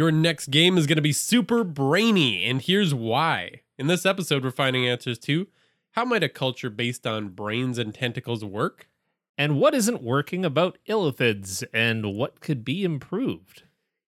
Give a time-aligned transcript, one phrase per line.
[0.00, 3.60] Your next game is going to be super brainy, and here's why.
[3.76, 5.46] In this episode, we're finding answers to
[5.90, 8.88] how might a culture based on brains and tentacles work?
[9.36, 13.64] And what isn't working about illithids and what could be improved?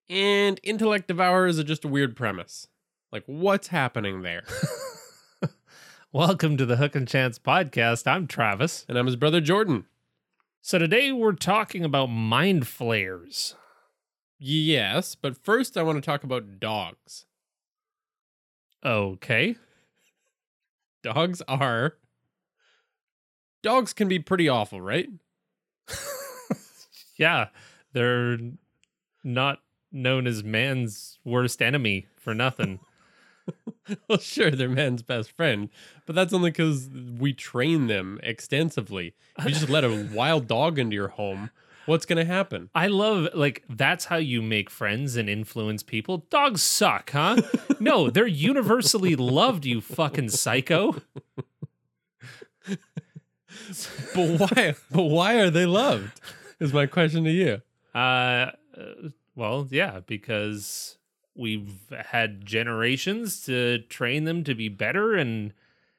[0.09, 2.69] And intellect devourers are just a weird premise.
[3.13, 4.45] Like, what's happening there?
[6.11, 8.07] Welcome to the Hook and Chance podcast.
[8.07, 8.87] I'm Travis.
[8.89, 9.85] and I'm his brother Jordan.
[10.63, 13.57] So today we're talking about mind flayers.
[14.45, 17.27] Yes, but first I want to talk about dogs.
[18.85, 19.55] Okay.
[21.05, 21.95] Dogs are.
[23.63, 25.09] Dogs can be pretty awful, right?
[27.17, 27.49] Yeah,
[27.93, 28.39] they're
[29.23, 29.61] not
[29.93, 32.81] known as man's worst enemy for nothing.
[34.09, 35.69] well, sure, they're man's best friend,
[36.07, 39.15] but that's only because we train them extensively.
[39.39, 41.51] If you just let a wild dog into your home,
[41.87, 42.71] what's going to happen?
[42.75, 46.27] I love like that's how you make friends and influence people.
[46.31, 47.43] Dogs suck, huh?
[47.81, 51.03] no, they're universally loved, you fucking psycho.
[54.15, 54.75] But why?
[54.91, 56.21] but why are they loved?
[56.61, 57.63] Is my question to you.
[57.95, 57.99] Uh,
[58.77, 60.99] uh, well, yeah, because
[61.35, 65.53] we've had generations to train them to be better and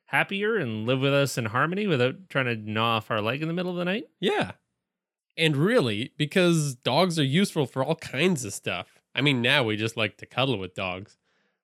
[0.05, 3.47] happier and live with us in harmony without trying to gnaw off our leg in
[3.47, 4.05] the middle of the night.
[4.19, 4.51] Yeah.
[5.37, 8.99] And really, because dogs are useful for all kinds of stuff.
[9.15, 11.17] I mean, now we just like to cuddle with dogs.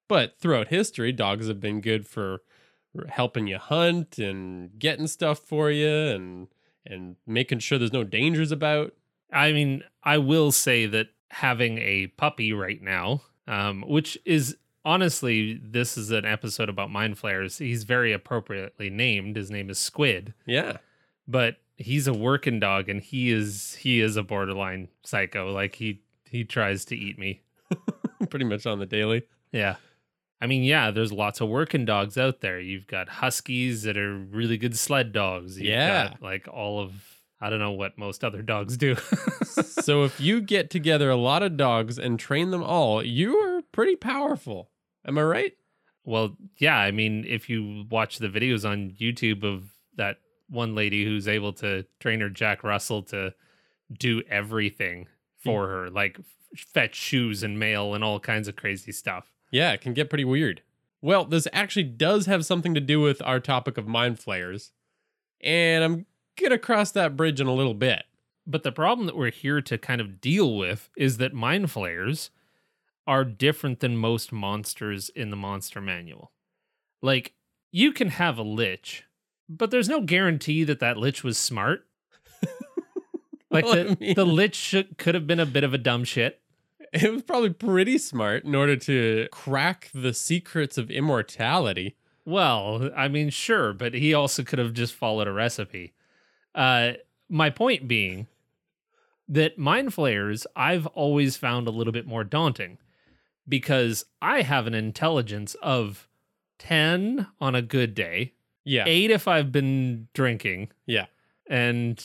[0.07, 2.41] But throughout history, dogs have been good for
[3.09, 6.47] helping you hunt and getting stuff for you and
[6.85, 8.93] and making sure there's no dangers about.
[9.31, 15.59] I mean, I will say that having a puppy right now, um, which is honestly,
[15.63, 17.59] this is an episode about mind flayers.
[17.59, 19.35] He's very appropriately named.
[19.35, 20.33] His name is Squid.
[20.47, 20.77] Yeah.
[21.27, 26.01] but he's a working dog and he is he is a borderline psycho like he
[26.29, 27.41] he tries to eat me
[28.29, 29.23] Pretty much on the daily.
[29.51, 29.75] yeah
[30.41, 34.15] i mean yeah there's lots of working dogs out there you've got huskies that are
[34.17, 36.09] really good sled dogs You've Yeah.
[36.09, 36.91] got, like all of
[37.41, 38.95] i don't know what most other dogs do
[39.53, 43.61] so if you get together a lot of dogs and train them all, you are
[43.71, 44.69] pretty powerful.
[45.07, 45.53] Am I right?
[46.05, 49.65] well yeah i mean if you watch the videos on youtube of
[49.95, 50.17] that
[50.49, 53.33] one lady who's able to train her jack russell to
[53.97, 56.19] do everything for her like
[56.55, 60.25] fetch shoes and mail and all kinds of crazy stuff Yeah, it can get pretty
[60.25, 60.61] weird.
[61.01, 64.71] Well, this actually does have something to do with our topic of mind flayers.
[65.41, 66.05] And I'm
[66.37, 68.03] going to cross that bridge in a little bit.
[68.45, 72.31] But the problem that we're here to kind of deal with is that mind flayers
[73.07, 76.31] are different than most monsters in the monster manual.
[77.01, 77.33] Like,
[77.71, 79.05] you can have a lich,
[79.49, 81.85] but there's no guarantee that that lich was smart.
[83.51, 86.03] like, Well, I the, mean- the lich could have been a bit of a dumb
[86.03, 86.39] shit.
[86.93, 91.95] It was probably pretty smart in order to crack the secrets of immortality.
[92.25, 95.93] Well, I mean, sure, but he also could have just followed a recipe.
[96.55, 96.93] Uh,
[97.29, 98.27] my point being
[99.27, 102.79] that mind flayers I've always found a little bit more daunting
[103.47, 106.07] because I have an intelligence of
[106.57, 108.33] 10 on a good day,
[108.69, 108.83] Yeah.
[108.87, 111.05] 8 if I've been drinking, Yeah.
[111.47, 112.03] and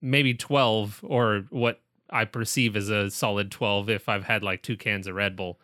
[0.00, 1.80] maybe 12 or what
[2.10, 5.58] I perceive as a solid 12 if I've had like two cans of Red Bull.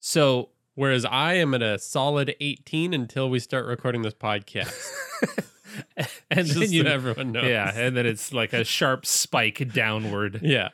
[0.00, 4.90] So Whereas I am at a solid 18 until we start recording this podcast.
[6.30, 7.44] and Just then you so everyone knows.
[7.44, 10.40] Yeah, and then it's like a sharp spike downward.
[10.42, 10.70] Yeah.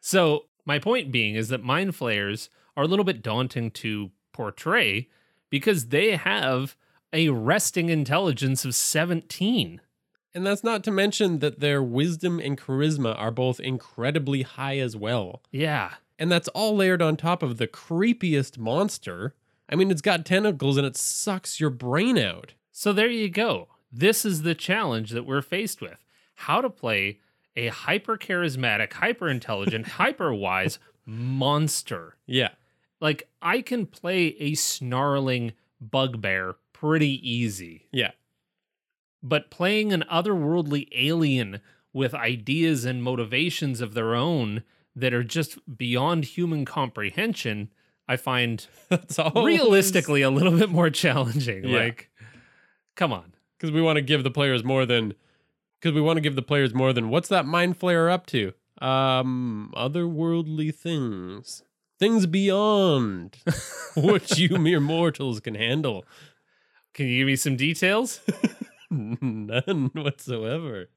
[0.00, 5.08] So, my point being is that mind flayers are a little bit daunting to portray
[5.50, 6.76] because they have
[7.12, 9.80] a resting intelligence of 17.
[10.34, 14.96] And that's not to mention that their wisdom and charisma are both incredibly high as
[14.96, 15.42] well.
[15.50, 15.94] Yeah.
[16.18, 19.34] And that's all layered on top of the creepiest monster.
[19.68, 22.54] I mean, it's got tentacles and it sucks your brain out.
[22.70, 23.68] So, there you go.
[23.92, 25.98] This is the challenge that we're faced with
[26.34, 27.20] how to play
[27.54, 32.16] a hyper charismatic, hyper intelligent, hyper wise monster.
[32.26, 32.50] Yeah.
[33.00, 37.86] Like, I can play a snarling bugbear pretty easy.
[37.92, 38.10] Yeah.
[39.22, 41.60] but playing an otherworldly alien
[41.92, 44.62] with ideas and motivations of their own
[44.96, 47.70] that are just beyond human comprehension
[48.08, 49.44] I find That's all.
[49.44, 51.64] realistically a little bit more challenging.
[51.64, 51.78] Yeah.
[51.78, 52.10] Like,
[52.96, 53.32] come on.
[53.56, 55.14] because we want to give the players more than
[55.80, 58.52] because we want to give the players more than what's that mind flayer up to?
[58.80, 61.62] Um, otherworldly things,
[62.00, 63.36] things beyond
[63.94, 66.04] what you mere mortals can handle.
[66.94, 68.20] Can you give me some details?
[68.90, 70.90] None whatsoever.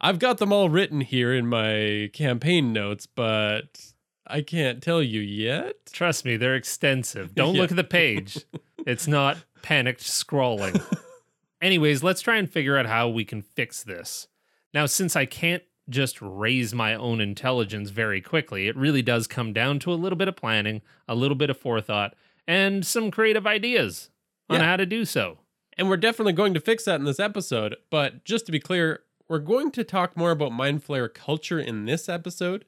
[0.00, 3.92] I've got them all written here in my campaign notes, but
[4.26, 5.74] I can't tell you yet.
[5.92, 7.34] Trust me, they're extensive.
[7.34, 7.60] Don't Yeah.
[7.62, 8.38] look at the page.
[8.86, 10.80] It's not panicked scrawling.
[11.62, 14.28] Anyways, let's try and figure out how we can fix this.
[14.74, 19.52] Now, since I can't just raise my own intelligence very quickly, it really does come
[19.52, 22.14] down to a little bit of planning, a little bit of forethought,
[22.48, 24.10] and some creative ideas
[24.50, 24.66] on Yeah.
[24.66, 25.38] how to do so.
[25.76, 27.76] And we're definitely going to fix that in this episode.
[27.90, 31.84] But just to be clear, we're going to talk more about Mind Flayer culture in
[31.86, 32.64] this episode.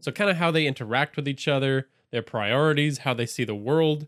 [0.00, 3.54] So, kind of how they interact with each other, their priorities, how they see the
[3.54, 4.06] world.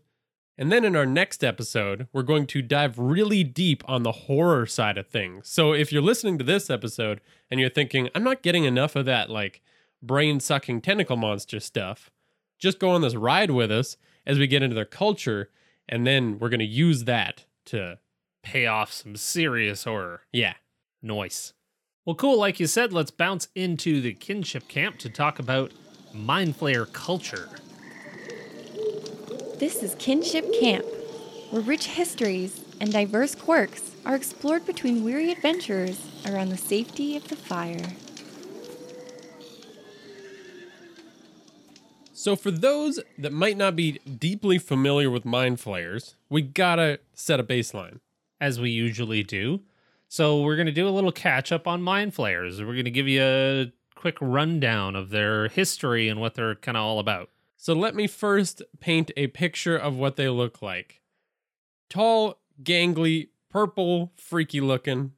[0.57, 4.65] And then in our next episode, we're going to dive really deep on the horror
[4.65, 5.49] side of things.
[5.49, 7.21] So, if you're listening to this episode
[7.51, 9.61] and you're thinking, I'm not getting enough of that, like,
[10.01, 12.09] brain sucking tentacle monster stuff,
[12.59, 15.49] just go on this ride with us as we get into their culture.
[15.89, 17.99] And then we're going to use that to
[18.43, 20.21] Pay off some serious horror.
[20.31, 20.55] yeah.
[21.01, 21.53] Noise.
[22.05, 22.37] Well, cool.
[22.37, 25.71] Like you said, let's bounce into the kinship camp to talk about
[26.13, 27.49] Mind Flayer culture.
[29.59, 30.85] This is Kinship Camp,
[31.49, 37.27] where rich histories and diverse quirks are explored between weary adventurers around the safety of
[37.29, 37.93] the fire.
[42.23, 47.41] So for those that might not be deeply familiar with mind flayers, we gotta set
[47.41, 47.99] a baseline.
[48.39, 49.59] as we usually do.
[50.07, 52.61] So we're to do a little catch up on Mind Flayers.
[52.61, 56.83] We're to give you a quick rundown of their history and what they're kind of
[56.83, 57.29] all about.
[57.57, 61.01] So let me first paint a picture of what they look like.
[61.89, 65.11] Tall, gangly, purple, freaky looking.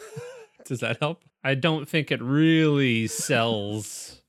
[0.64, 1.24] Does that help?
[1.44, 4.22] I don't think it really sells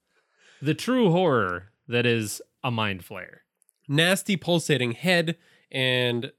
[0.62, 3.39] the true horror that is a Mind Flayer.
[3.88, 5.36] Nasty pulsating head
[5.71, 6.31] and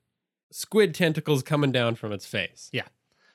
[0.51, 2.71] squid tentacles coming down from its face.
[2.73, 2.89] Yeah.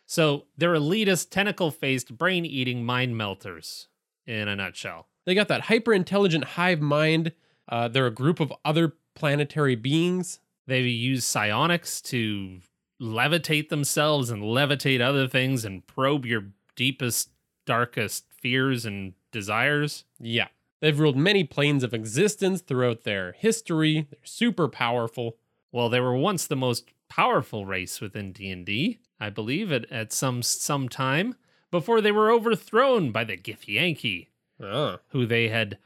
[0.05, 3.87] So they're elitist, tentacle faced, brain eating mind melters
[4.25, 5.07] in a nutshell.
[5.25, 7.33] They got that hyper intelligent hive mind.
[7.67, 10.39] Uh, they're a group of other planetary beings.
[10.67, 12.59] They use psionics to
[13.01, 16.45] levitate themselves and levitate other things and probe your
[16.75, 17.29] deepest,
[17.65, 20.05] darkest fears and desires.
[20.19, 20.47] Yeah.
[20.81, 24.07] They've ruled many planes of existence throughout their history.
[24.09, 25.37] They're super powerful.
[25.71, 30.41] Well, they were once the most powerful race within D&D, I believe, at, at some
[30.41, 31.35] some time
[31.71, 34.27] before they were overthrown by the Githyanki,
[34.61, 34.99] Ah.
[35.09, 35.77] who they had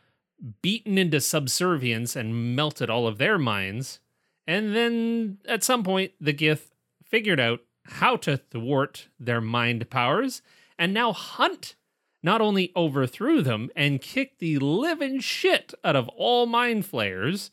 [0.61, 3.99] beaten into subservience and melted all of their minds.
[4.47, 6.71] And then at some point, the Gith
[7.03, 10.41] figured out how to thwart their mind powers
[10.77, 11.75] and now hunt.
[12.21, 17.51] Not only overthrew them and kicked the living shit out of all mind flayers,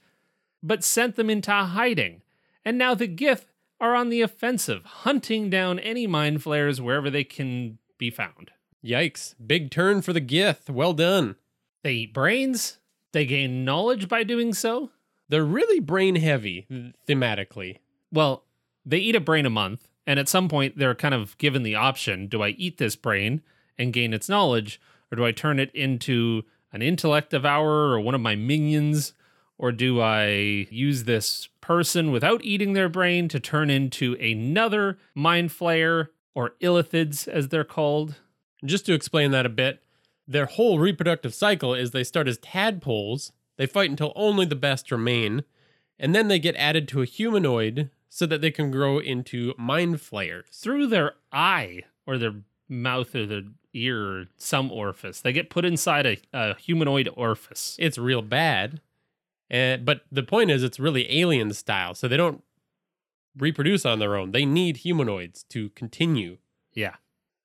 [0.63, 2.23] but sent them into hiding.
[2.65, 3.45] And now the Gith
[3.81, 8.51] are on the offensive, hunting down any mind flayers wherever they can be found.
[8.85, 9.35] Yikes.
[9.45, 10.69] Big turn for the Gith.
[10.69, 11.37] Well done.
[11.83, 12.79] They eat brains,
[13.13, 14.91] they gain knowledge by doing so.
[15.29, 16.67] They're really brain heavy
[17.09, 17.79] thematically.
[18.13, 18.45] Well,
[18.85, 21.75] they eat a brain a month, and at some point they're kind of given the
[21.75, 23.43] option do I eat this brain
[23.79, 24.81] and gain its knowledge,
[25.11, 29.13] or do I turn it into an intellect devourer or one of my minions?
[29.59, 35.51] Or do I use this person without eating their brain to turn into another mind
[35.51, 38.17] flayer or illithids, as they're called?
[38.65, 39.83] Just to explain that a bit,
[40.29, 44.91] their whole reproductive cycle is they start as tadpoles, they fight until only the best
[44.91, 45.45] remain,
[45.99, 50.01] and then they get added to a humanoid so that they can grow into mind
[50.01, 50.47] flayers.
[50.53, 52.35] Through their eye or their
[52.69, 53.43] mouth or their
[53.77, 55.21] ear or some orifice.
[55.21, 57.77] They get put inside a, a humanoid orifice.
[57.79, 58.81] It's real bad.
[59.49, 62.43] And but the point is it's really alien style, so they don't
[63.37, 64.33] reproduce on their own.
[64.33, 66.39] They need humanoids to continue.
[66.73, 66.97] Yeah.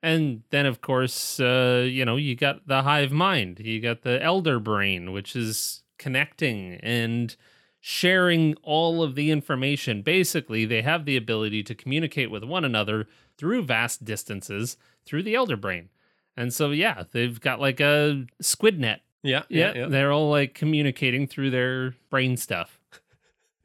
[0.03, 3.59] And then, of course, uh, you know, you got the hive mind.
[3.59, 7.35] You got the elder brain, which is connecting and
[7.79, 10.01] sharing all of the information.
[10.01, 13.07] Basically, they have the ability to communicate with one another
[13.37, 15.89] through vast distances through the elder brain.
[16.37, 19.01] And so, yeah, they've got like a squid net.
[19.23, 19.43] Yeah,
[19.75, 22.79] Yeah, they're all like communicating through their brain stuff.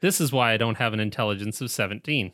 [0.00, 2.32] this is why I don't have an intelligence of 17.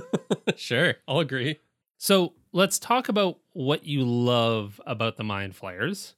[0.56, 1.58] sure, I'll agree.
[1.98, 6.14] So let's talk about what you love about the Mind Flayers,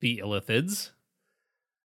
[0.00, 0.90] the Illithids.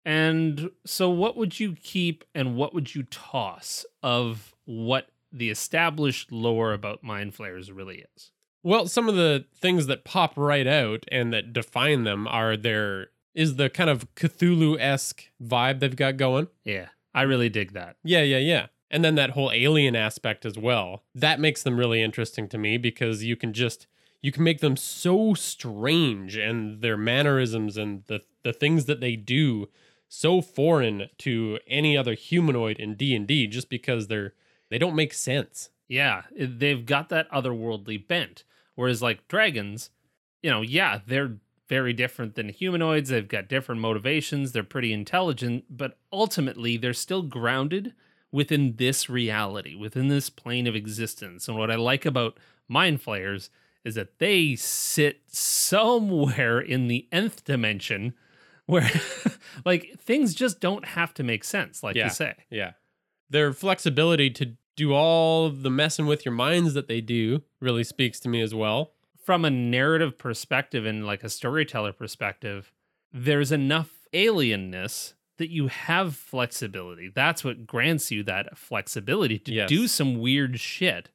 [0.04, 6.32] And so, what would you keep and what would you toss of what the established
[6.32, 8.32] lore about mind flayers really is?
[8.62, 13.08] Well, some of the things that pop right out and that define them are their
[13.34, 16.48] is the kind of Cthulhu esque vibe they've got going.
[16.64, 17.96] Yeah, I really dig that.
[18.02, 18.66] Yeah, yeah, yeah.
[18.90, 21.04] And then that whole alien aspect as well.
[21.14, 23.86] That makes them really interesting to me because you can just
[24.20, 29.16] you can make them so strange and their mannerisms and the the things that they
[29.16, 29.68] do
[30.08, 34.34] so foreign to any other humanoid in D&D just because they're
[34.70, 35.70] they don't make sense.
[35.88, 38.44] Yeah, they've got that otherworldly bent.
[38.80, 39.90] Whereas, like dragons,
[40.42, 41.36] you know, yeah, they're
[41.68, 43.10] very different than humanoids.
[43.10, 44.52] They've got different motivations.
[44.52, 47.92] They're pretty intelligent, but ultimately, they're still grounded
[48.32, 51.46] within this reality, within this plane of existence.
[51.46, 53.50] And what I like about mind flayers
[53.84, 58.14] is that they sit somewhere in the nth dimension
[58.64, 58.90] where,
[59.66, 62.04] like, things just don't have to make sense, like Yeah.
[62.04, 62.34] you say.
[62.50, 62.72] Yeah.
[63.28, 68.18] Their flexibility to do all the messing with your minds that they do really speaks
[68.20, 68.92] to me as well.
[69.22, 72.72] from a narrative perspective and like a storyteller perspective,
[73.12, 77.10] there's enough alienness that you have flexibility.
[77.14, 79.68] That's what grants you that flexibility to Yes.
[79.68, 81.10] do some weird shit.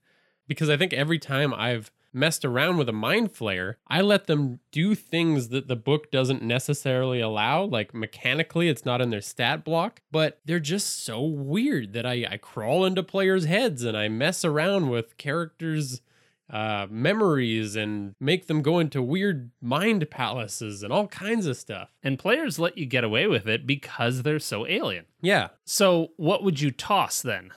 [0.47, 4.59] because I think every time I've messed around with a mind flayer, I let them
[4.71, 7.63] do things that the book doesn't necessarily allow.
[7.63, 12.25] Like mechanically, it's not in their stat block, but they're just so weird that I,
[12.31, 16.01] I crawl into players' heads and I mess around with characters'
[16.49, 21.89] uh, memories and make them go into weird mind palaces and all kinds of stuff.
[22.03, 25.05] And players let you get away with it because they're so alien.
[25.21, 25.49] Yeah.
[25.65, 27.51] So, what would you toss then?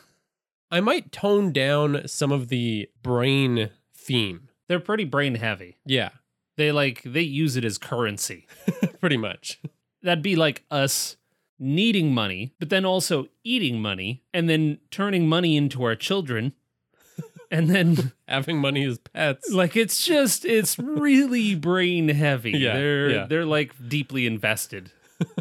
[0.71, 4.48] I might tone down some of the brain theme.
[4.69, 5.77] They're pretty brain heavy.
[5.85, 6.11] Yeah,
[6.57, 8.47] They like they use it as currency.
[9.01, 9.61] pretty much.
[10.03, 11.17] That'd be like us
[11.59, 16.53] needing money, but then also eating money and then turning money into our children.
[17.51, 19.51] And then Having money as pets.
[19.51, 22.51] like it's just it's really brain heavy.
[22.51, 23.27] Yeah, they're yeah.
[23.27, 24.93] they're like deeply invested.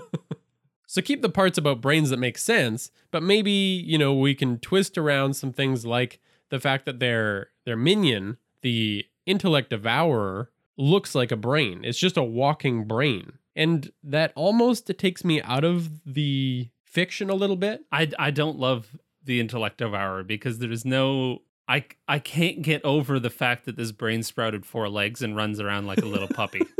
[0.90, 4.58] So keep the parts about brains that make sense, but maybe, you know, we can
[4.58, 6.20] twist around some things like
[6.50, 11.82] the fact that their their minion, the intellect devourer, looks like a brain.
[11.84, 13.34] It's just a walking brain.
[13.56, 17.82] And that almost takes me out of the fiction a little bit.
[17.92, 23.20] I I don't love the intellect devourer because there's no I I can't get over
[23.20, 26.62] the fact that this brain sprouted four legs and runs around like a little puppy.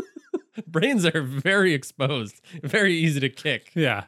[0.68, 3.72] Brains are very exposed, very easy to kick.
[3.76, 4.06] yeah.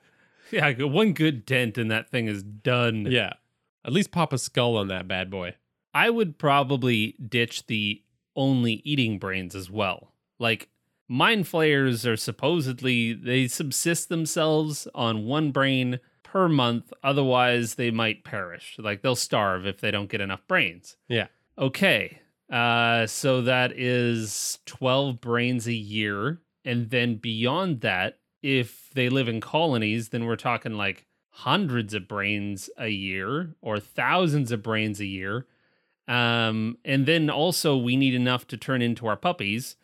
[0.52, 3.06] Yeah, one good dent and that thing is done.
[3.08, 3.34] Yeah.
[3.86, 5.54] At least pop a skull on that bad boy.
[5.94, 8.02] I would probably ditch the
[8.36, 10.14] only eating brains as well.
[10.40, 10.70] Like
[11.08, 18.24] mind flayers are supposedly they subsist themselves on one brain per month otherwise they might
[18.24, 18.76] perish.
[18.80, 20.98] Like they'll starve if they don't get enough brains.
[21.08, 21.28] Yeah.
[21.58, 22.22] Okay.
[22.52, 29.28] Uh so that is 12 brains a year and then beyond that if they live
[29.28, 35.00] in colonies then we're talking like hundreds of brains a year or thousands of brains
[35.00, 35.46] a year.
[36.10, 39.76] Um, and then also we need enough to turn into our puppies,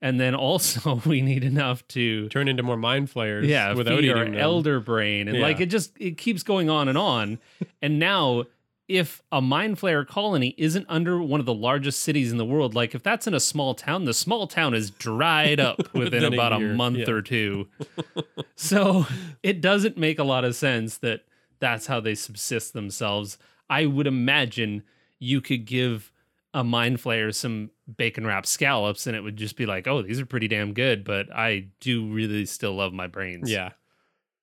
[0.00, 4.10] and then also we need enough to Turn into more mind flayers yeah without feed
[4.10, 4.34] our them.
[4.34, 7.38] elder brain, and like it just it keeps going on and on.
[7.82, 8.44] and now,
[8.88, 12.74] if a mind flayer colony isn't under one of the largest cities in the world,
[12.74, 16.32] like if that's in a small town, the small town is dried up within, Within
[16.32, 17.10] about a, year, month yeah.
[17.10, 17.68] or two.
[18.56, 19.06] so
[19.42, 21.24] it doesn't make a lot of sense that
[21.60, 23.36] that's how they subsist themselves.
[23.68, 24.82] I would imagine
[25.18, 26.12] you could give
[26.52, 30.20] a mind flayer some bacon wrapped scallops and it would just be like, oh, these
[30.20, 33.50] are pretty damn good, but I do really still love my brains.
[33.50, 33.70] Yeah.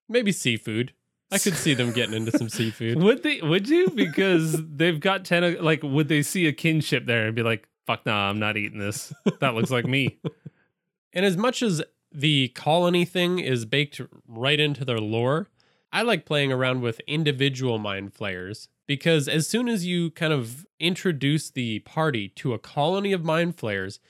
[0.10, 0.94] Maybe seafood.
[1.32, 2.98] I could see them getting into some seafood.
[3.02, 3.90] Would they would you?
[3.90, 8.06] Because they've got ten like would they see a kinship there and be like, fuck
[8.06, 9.14] nah, I'm not eating this.
[9.40, 10.20] That looks like me.
[11.14, 15.50] And as much as the colony thing is baked right into their lore,
[15.92, 20.66] I like playing around with individual mind flayers because as soon as you kind of
[20.78, 24.02] introduce the party to a colony of mind flayers,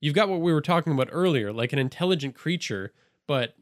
[0.00, 2.92] you've got what we were talking about earlier, like an intelligent creature,
[3.28, 3.54] but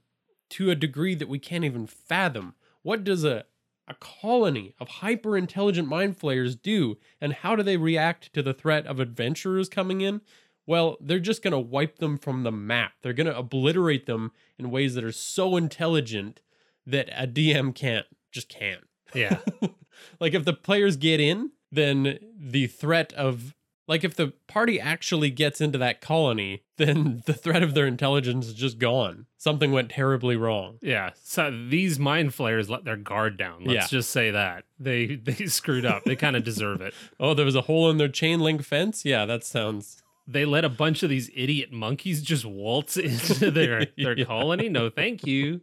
[0.48, 2.54] to a degree that we can't even fathom.
[2.80, 3.44] What does a
[3.86, 8.54] a colony of hyper intelligent mind flayers do, and how do they react to the
[8.54, 10.22] threat of adventurers coming in?
[10.66, 12.92] Well, they're just going to wipe them from the map.
[13.02, 16.40] They're going to obliterate them in ways that are so intelligent
[16.86, 18.84] that a DM can't, just can't.
[19.14, 19.38] Yeah.
[20.20, 23.54] like if the players get in, then the threat of
[23.88, 28.46] Like if the party actually gets into that colony, then the threat of their intelligence
[28.46, 29.26] is just gone.
[29.38, 30.78] Something went terribly wrong.
[30.82, 31.10] Yeah.
[31.22, 33.64] So these mind flayers let their guard down.
[33.64, 33.98] Let's Yeah.
[33.98, 34.64] just say that.
[34.78, 36.04] They they screwed up.
[36.04, 36.94] They kind of deserve it.
[37.18, 39.04] Oh, there was a hole in their chain link fence?
[39.04, 43.86] Yeah, that sounds They let a bunch of these idiot monkeys just waltz into their
[43.98, 44.24] their Yeah.
[44.24, 44.68] colony.
[44.68, 45.60] No, thank you.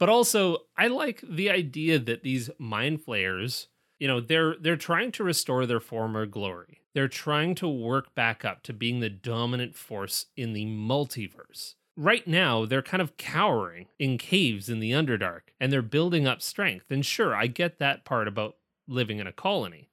[0.00, 5.12] But also, I like the idea that these mind flayers, you know, they're they're trying
[5.12, 6.80] to restore their former glory.
[6.94, 11.74] They're trying to work back up to being the dominant force in the multiverse.
[11.98, 16.40] Right now, they're kind of cowering in caves in the Underdark and they're building up
[16.40, 16.90] strength.
[16.90, 18.56] And sure, I get that part about
[18.88, 19.90] living in a colony.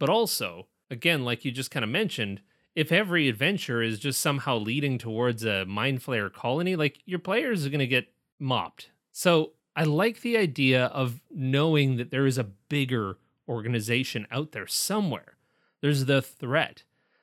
[0.00, 2.40] But also, again, like you just kind of mentioned,
[2.74, 7.64] if every adventure is just somehow leading towards a mind flayer colony, like your players
[7.64, 8.08] are going to get
[8.40, 8.90] mopped.
[9.18, 13.16] So I like the idea of knowing that there is a bigger
[13.48, 15.38] organization out there somewhere.
[15.80, 16.82] There's the threat.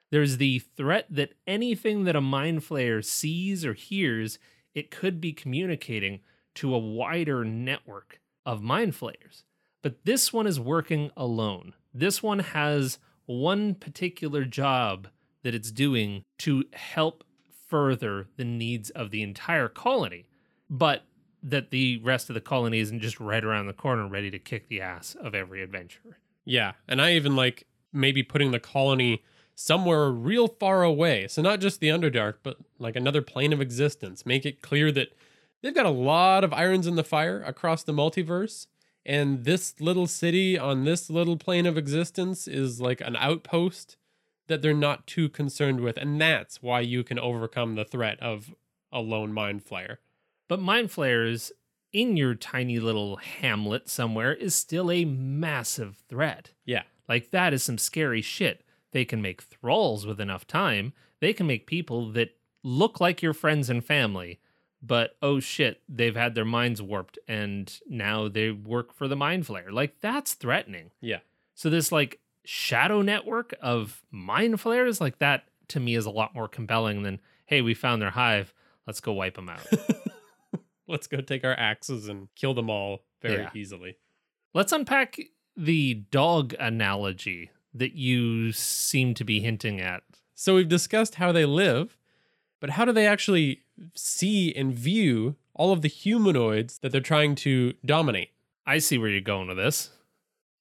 [0.09, 4.39] There's the threat that anything that a mind flayer sees or hears,
[4.73, 6.21] it could be communicating
[6.55, 9.43] to a wider network of mind flayers.
[9.83, 11.75] But this one is working alone.
[11.93, 12.97] This one has
[13.27, 15.09] one particular job
[15.43, 17.23] that it's doing to help
[17.67, 20.25] further the needs of the entire colony,
[20.71, 21.03] but
[21.43, 24.69] that the rest of the colony isn't just right around the corner ready to kick
[24.69, 26.17] the ass of every adventurer.
[26.45, 29.23] Yeah, and I even like maybe putting the colony
[29.55, 31.27] somewhere real far away.
[31.27, 34.25] So not just the Underdark, but like another plane of existence.
[34.25, 35.09] Make it clear that
[35.61, 38.67] they've got a lot of irons in the fire across the multiverse,
[39.05, 43.97] and this little city on this little plane of existence is like an outpost
[44.47, 48.53] that they're not too concerned with, and that's why you can overcome the threat of
[48.91, 49.97] a lone mind flayer.
[50.47, 51.51] But mind flayers
[51.91, 56.51] in your tiny little hamlet somewhere is still a massive threat.
[56.65, 56.83] Yeah.
[57.07, 58.65] Like that is some scary shit.
[58.91, 60.93] They can make thralls with enough time.
[61.19, 64.39] They can make people that look like your friends and family,
[64.81, 69.45] but oh shit, they've had their minds warped and now they work for the mind
[69.45, 69.71] flayer.
[69.71, 70.91] Like that's threatening.
[70.99, 71.19] Yeah.
[71.53, 76.33] So this like shadow network of mind flayers, like that to me is a lot
[76.33, 78.53] more compelling than hey, we found their hive.
[78.87, 79.67] Let's go wipe them out.
[80.87, 83.51] Let's go take our axes and kill them all very Yeah.
[83.53, 83.97] easily.
[84.53, 85.17] Let's unpack
[85.55, 90.03] the dog analogy that you seem to be hinting at.
[90.35, 91.97] So we've discussed how they live,
[92.59, 93.61] but how do they actually
[93.95, 98.31] see and view all of the humanoids that they're trying to dominate?
[98.65, 99.89] I see where you're going with this.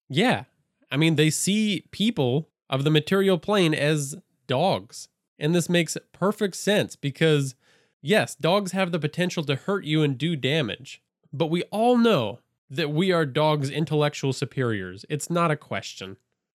[0.08, 0.44] Yeah.
[0.90, 5.08] I mean, they see people of the material plane as dogs.
[5.38, 7.54] And this makes perfect sense because,
[8.02, 11.00] yes, dogs have the potential to hurt you and do damage.
[11.32, 15.06] But we all know that we are dogs' intellectual superiors.
[15.08, 16.16] It's not a question.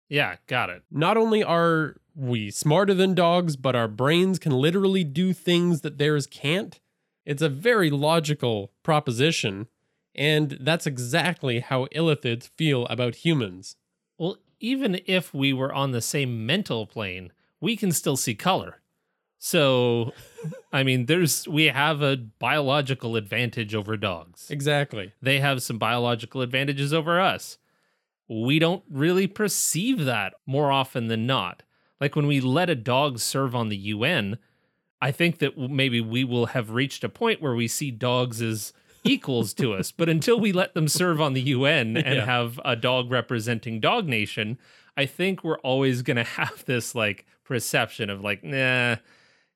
[0.09, 0.83] Yeah, got it.
[0.91, 5.97] Not only are we smarter than dogs, but our brains can literally do things that
[5.97, 6.79] theirs can't.
[7.25, 9.67] It's a very logical proposition,
[10.13, 13.75] and that's exactly how illithids feel about humans.
[14.17, 18.81] Well, even if we were on the same mental plane, we can still see color.
[19.45, 20.11] So,
[20.73, 24.49] I mean, there's we have a biological advantage over dogs.
[24.49, 25.13] Exactly.
[25.21, 27.59] They have some biological advantages over us.
[28.27, 31.61] We don't really perceive that more often than not.
[32.01, 34.39] Like when we let a dog serve on the UN,
[34.99, 38.73] I think that maybe we will have reached a point where we see dogs as
[39.03, 39.91] equals to us.
[39.91, 42.25] But until we let them serve on the UN and Yeah.
[42.25, 44.57] have a dog representing Dog Nation,
[44.97, 48.95] I think we're always going to have this like perception of like, nah,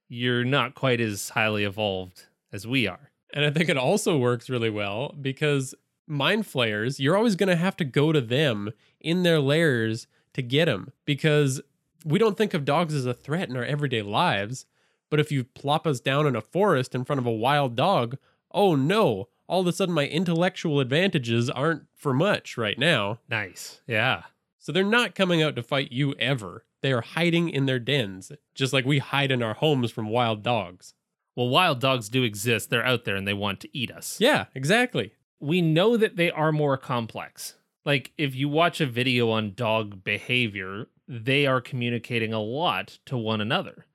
[0.10, 3.12] you're not quite as highly evolved as we are.
[3.32, 5.76] And I think it also works really well because
[6.08, 10.42] mind flayers, you're always going to have to go to them in their lairs to
[10.42, 11.62] get them because
[12.04, 14.66] we don't think of dogs as a threat in our everyday lives.
[15.10, 18.18] But if you plop us down in a forest in front of a wild dog,
[18.52, 23.20] oh no, all of a sudden my intellectual advantages aren't for much right now.
[23.30, 23.82] Nice.
[23.88, 24.24] Yeah.
[24.60, 26.64] So they're not coming out to fight you ever.
[26.82, 30.44] They are hiding in their dens, just like we hide in our homes from wild
[30.44, 30.94] dogs.
[31.36, 32.70] Well, wild dogs do exist.
[32.70, 34.18] They're out there and they want to eat us.
[34.20, 35.14] Yeah, exactly.
[35.40, 37.56] We know that they are more complex.
[37.86, 43.18] Like, if you watch a video on dog behavior, they are communicating a lot to
[43.18, 43.86] one another.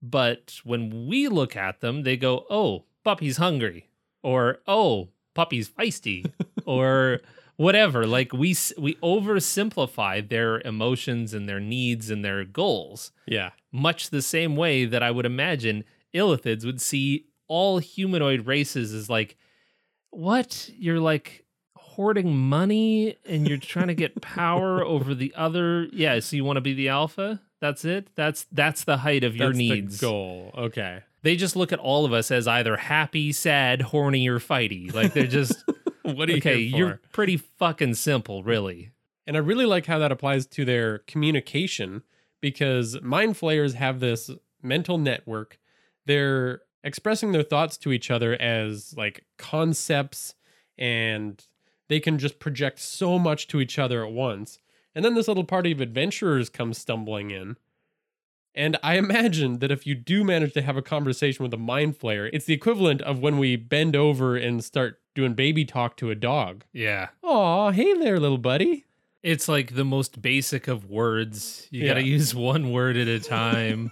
[0.00, 3.88] But when we look at them, they go, oh, puppy's hungry,
[4.22, 6.30] or oh, puppy's feisty,
[6.64, 7.20] or
[7.58, 8.06] whatever.
[8.06, 13.50] Like, we, we oversimplify their emotions and their needs and their goals Yeah.
[13.70, 19.10] much the same way that I would imagine illithids would see all humanoid races as
[19.10, 19.36] like,
[20.10, 20.70] what?
[20.78, 21.44] You're like
[21.76, 25.86] hoarding money and you're trying to get power over the other.
[25.92, 27.40] Yeah, so you want to be the alpha?
[27.60, 28.08] That's it.
[28.14, 29.98] That's that's the height of your needs.
[29.98, 30.54] the goal.
[30.56, 31.00] Okay.
[31.22, 34.94] They just look at all of us as either happy, sad, horny, or fighty.
[34.94, 35.64] Like they're just
[36.16, 36.58] What are you okay.
[36.58, 38.90] You're pretty fucking simple, really.
[39.26, 42.02] And I really like how that applies to their communication
[42.40, 44.30] because mind flayers have this
[44.62, 45.58] mental network.
[46.06, 50.34] They're expressing their thoughts to each other as like concepts
[50.78, 51.44] and
[51.88, 54.58] they can just project so much to each other at once.
[54.94, 57.56] And then this little party of adventurers comes stumbling in.
[58.54, 61.98] And I imagine that if you do manage to have a conversation with a mind
[61.98, 66.10] flayer, it's the equivalent of when we bend over and start doing baby talk to
[66.10, 66.62] a dog.
[66.72, 67.08] Yeah.
[67.24, 68.86] Oh, hey there, little buddy.
[69.20, 71.66] It's like the most basic of words.
[71.72, 71.88] You Yeah.
[71.88, 73.90] got to use one word at a time.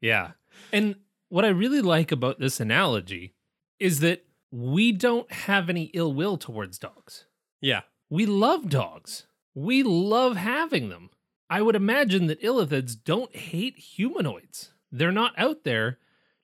[0.00, 0.32] yeah.
[0.72, 0.96] And
[1.28, 3.34] what I really like about this analogy
[3.78, 7.26] is that we don't have any ill will towards dogs.
[7.60, 7.82] Yeah.
[8.10, 9.26] We love dogs.
[9.54, 11.10] We love having them.
[11.48, 14.72] I would imagine that illithids don't hate humanoids.
[14.90, 15.98] They're not out there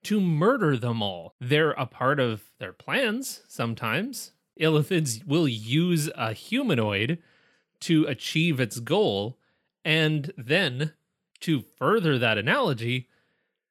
[0.05, 1.35] to murder them all.
[1.41, 4.33] They're a part of their plans sometimes.
[4.61, 7.19] Illithids will use a humanoid
[7.81, 9.39] to achieve its goal.
[9.85, 10.93] And then,
[11.41, 13.09] to further that analogy,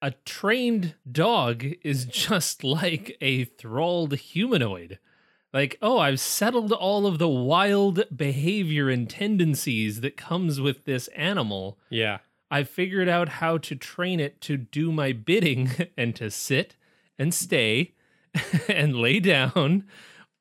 [0.01, 4.99] a trained dog is just like a thralled humanoid.
[5.53, 11.09] Like, oh, I've settled all of the wild behavior and tendencies that comes with this
[11.09, 11.77] animal.
[11.89, 12.19] Yeah.
[12.51, 16.75] I figured out how to train it to do my bidding and to sit
[17.17, 17.93] and stay
[18.69, 19.85] and lay down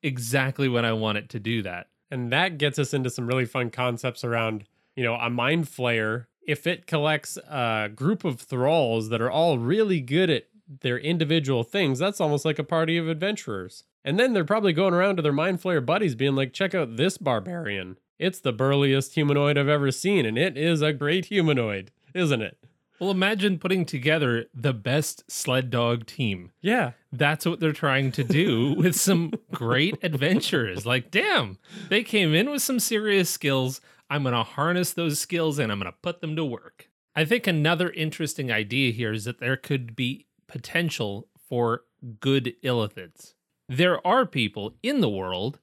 [0.03, 1.87] exactly when I want it to do that.
[2.09, 6.25] And that gets us into some really fun concepts around, you know, a mind flayer.
[6.45, 10.47] If it collects a group of thralls that are all really good at
[10.81, 13.85] their individual things, that's almost like a party of adventurers.
[14.03, 16.97] And then they're probably going around to their mind flayer buddies being like, check out
[16.97, 17.97] this barbarian.
[18.19, 22.57] It's the burliest humanoid I've ever seen, and it is a great humanoid, isn't it?
[22.99, 26.51] Well, imagine putting together the best sled dog team.
[26.61, 26.91] Yeah.
[27.11, 30.85] That's what they're trying to do with some great adventurers.
[30.85, 31.57] Like, damn,
[31.89, 33.81] they came in with some serious skills.
[34.07, 36.89] I'm going to harness those skills and I'm going to put them to work.
[37.15, 41.83] I think another interesting idea here is that there could be potential for
[42.19, 43.33] good illithids.
[43.67, 45.59] There are people in the world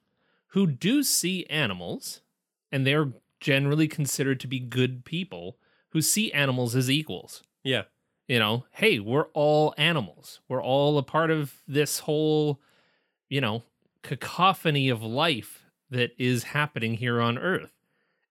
[0.49, 2.23] who do see animals,
[2.73, 5.59] and they're generally considered to be good people
[5.91, 7.85] who see animals as equals Yeah.
[8.27, 10.41] you know, hey, we're all animals.
[10.49, 12.61] We're all a part of this whole,
[13.29, 13.63] you know,
[14.03, 17.73] cacophony of life that is happening here on Earth.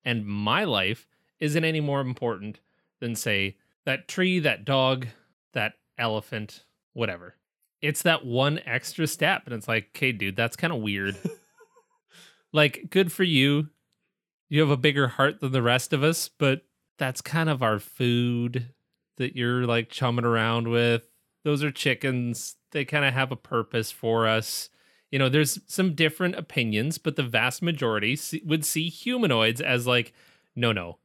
[0.05, 1.07] And my life
[1.39, 2.59] isn't any more important
[2.99, 5.07] than, say, that tree, that dog,
[5.53, 7.35] that elephant, whatever.
[7.81, 9.43] It's that one extra step.
[9.45, 11.15] And it's like, okay, dude, that's kind of weird.
[12.53, 13.69] like, good for you.
[14.49, 16.63] You have a bigger heart than the rest of us, but
[16.97, 18.73] that's kind of our food
[19.17, 21.09] that you're like chumming around with.
[21.43, 22.55] Those are chickens.
[22.71, 24.69] They kind of have a purpose for us.
[25.11, 30.13] You know, there's some different opinions, but the vast majority would see humanoids as like,
[30.55, 30.97] no, no,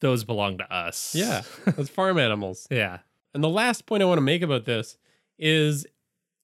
[0.00, 1.14] those belong to us.
[1.14, 1.42] Yeah.
[1.76, 2.66] those farm animals.
[2.70, 2.98] yeah.
[3.34, 4.96] And the last point I want to make about this
[5.38, 5.86] is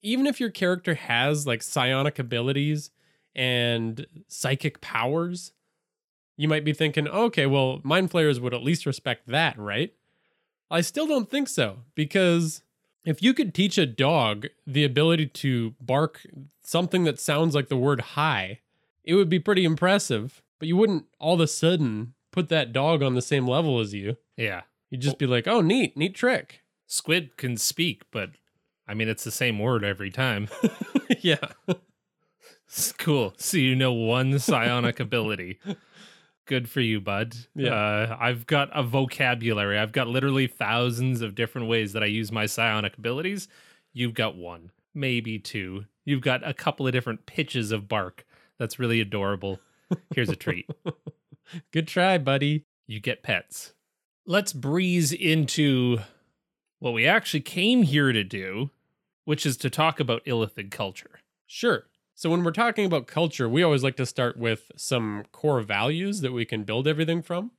[0.03, 2.91] even if your character has like psionic abilities
[3.35, 5.53] and psychic powers,
[6.37, 9.93] you might be thinking, okay, well, mind flayers would at least respect that, right?
[10.71, 12.63] I still don't think so because
[13.05, 16.27] if you could teach a dog the ability to bark
[16.63, 18.61] something that sounds like the word hi,
[19.05, 23.03] it would be pretty impressive, but you wouldn't all of a sudden put that dog
[23.03, 24.17] on the same level as you.
[24.37, 24.63] Yeah.
[24.91, 26.63] You'd just be like, oh, neat, neat trick.
[26.87, 28.31] Squid can speak, but
[28.89, 30.49] I mean, it's the same word every time.
[31.21, 31.37] yeah.
[32.67, 33.35] It's cool.
[33.37, 35.61] So you know one psionic ability.
[36.47, 37.35] Good for you, bud.
[37.55, 37.75] Yeah.
[37.75, 39.79] Uh, I've got a vocabulary.
[39.79, 43.49] I've got literally thousands of different ways that I use my psionic abilities.
[43.93, 45.87] You've got one, maybe two.
[46.05, 48.27] You've got a couple of different pitches of bark.
[48.59, 49.59] That's really adorable.
[50.15, 50.69] Here's a treat.
[51.73, 52.65] Good try, buddy.
[52.87, 53.73] You get pets.
[54.27, 55.99] Let's breeze into
[56.79, 58.71] what we actually came here to do,
[59.25, 61.21] which is to talk about illithid culture.
[61.47, 61.85] Sure.
[62.17, 66.21] So when we're talking about culture, we always like to start with some core values
[66.21, 67.51] that we can build everything from.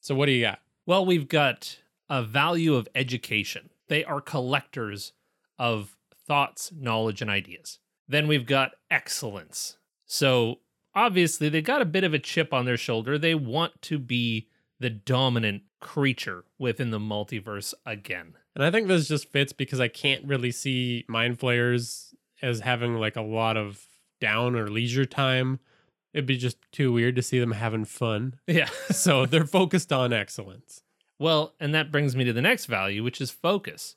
[0.00, 0.60] So what do you got?
[0.86, 3.70] Well, we've got a value of education.
[3.88, 5.12] They are collectors
[5.58, 7.80] of thoughts, knowledge, and ideas.
[8.06, 9.78] Then we've got excellence.
[10.06, 10.60] So
[10.94, 13.18] obviously, they got a bit of a chip on their shoulder.
[13.18, 18.34] They want to be the dominant creature within the multiverse again.
[18.54, 22.07] And I think this just fits because I can't really see mind flayers
[22.42, 23.84] as having like a lot of
[24.20, 25.60] down or leisure time.
[26.12, 28.34] It'd be just too weird to see them having fun.
[28.46, 28.68] Yeah.
[28.90, 30.82] So they're focused on excellence.
[31.18, 33.96] Well, and that brings me to the next value, which is focus.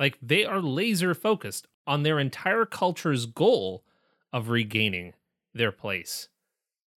[0.00, 3.84] Like they are laser focused on their entire culture's goal
[4.32, 5.14] of regaining
[5.54, 6.28] their place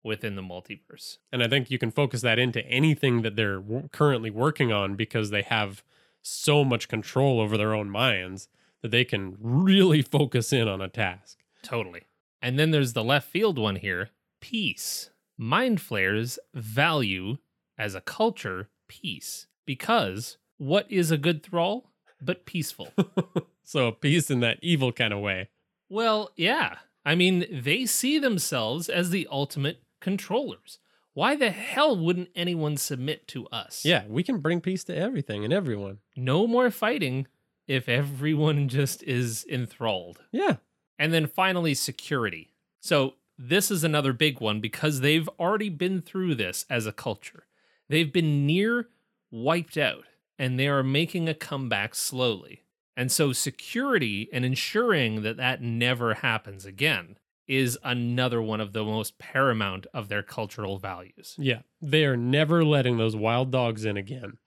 [0.03, 1.17] within the multiverse.
[1.31, 4.95] And I think you can focus that into anything that they're w- currently working on
[4.95, 5.83] because they have
[6.21, 8.47] so much control over their own minds
[8.85, 11.39] that they can really focus in on a task.
[11.63, 12.03] Totally.
[12.39, 15.09] And then there's the left field one here peace.
[15.39, 17.37] Mind flayers value
[17.79, 21.89] as a culture peace because what is a good thrall
[22.21, 22.89] but peaceful?
[23.63, 25.49] so peace in that evil kind of way.
[25.89, 26.75] well, yeah.
[27.03, 30.77] I mean, they see themselves as the ultimate controllers.
[31.15, 33.83] Why the hell wouldn't anyone submit to us?
[33.83, 35.99] Yeah, we can bring peace to everything and everyone.
[36.15, 37.25] No more fighting
[37.67, 40.19] if everyone just is enthralled.
[40.31, 40.57] Yeah.
[40.97, 42.53] And then finally, security.
[42.79, 47.47] So, this is another big one because they've already been through this as a culture.
[47.89, 48.87] They've been near
[49.29, 50.05] wiped out
[50.39, 52.61] and they are making a comeback slowly.
[52.95, 58.83] And so, security and ensuring that that never happens again is another one of the
[58.83, 61.35] most paramount of their cultural values.
[61.37, 61.59] Yeah.
[61.81, 64.37] They are never letting those wild dogs in again.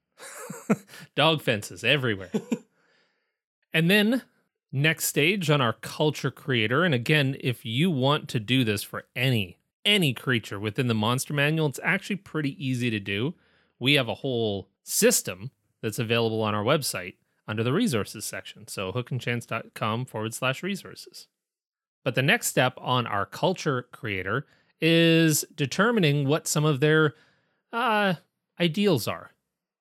[1.14, 2.30] Dog fences everywhere.
[3.78, 4.22] and then
[4.72, 9.04] next stage on our culture creator and again if you want to do this for
[9.14, 13.34] any any creature within the monster manual it's actually pretty easy to do.
[13.78, 17.14] We have a whole system that's available on our website
[17.46, 18.66] under the resources section.
[18.66, 21.28] So hookandchance.com forward slash resources.
[22.02, 24.44] But the next step on our culture creator
[24.80, 27.14] is determining what some of their
[27.72, 28.14] uh,
[28.60, 29.30] ideals are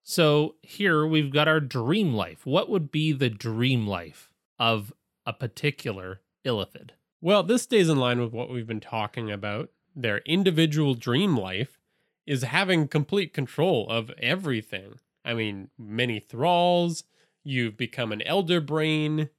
[0.10, 2.46] so here we've got our dream life.
[2.46, 4.94] What would be the dream life of
[5.26, 6.92] a particular illithid?
[7.20, 9.70] Well, this stays in line with what we've been talking about.
[9.94, 11.82] Their individual dream life
[12.26, 15.00] is having complete control of everything.
[15.26, 17.04] I mean, many thralls,
[17.44, 19.30] you've become an elder brain,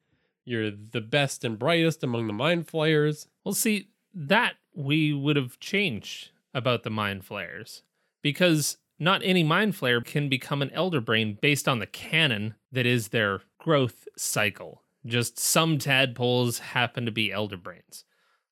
[0.44, 3.26] you're the best and brightest among the mind flayers.
[3.42, 7.84] Well, see, that we would have changed about the mind flayers
[8.20, 12.86] because not any mind flayer can become an elder brain based on the canon that
[12.86, 14.82] is their growth cycle.
[15.06, 18.04] Just some tadpoles happen to be elder brains.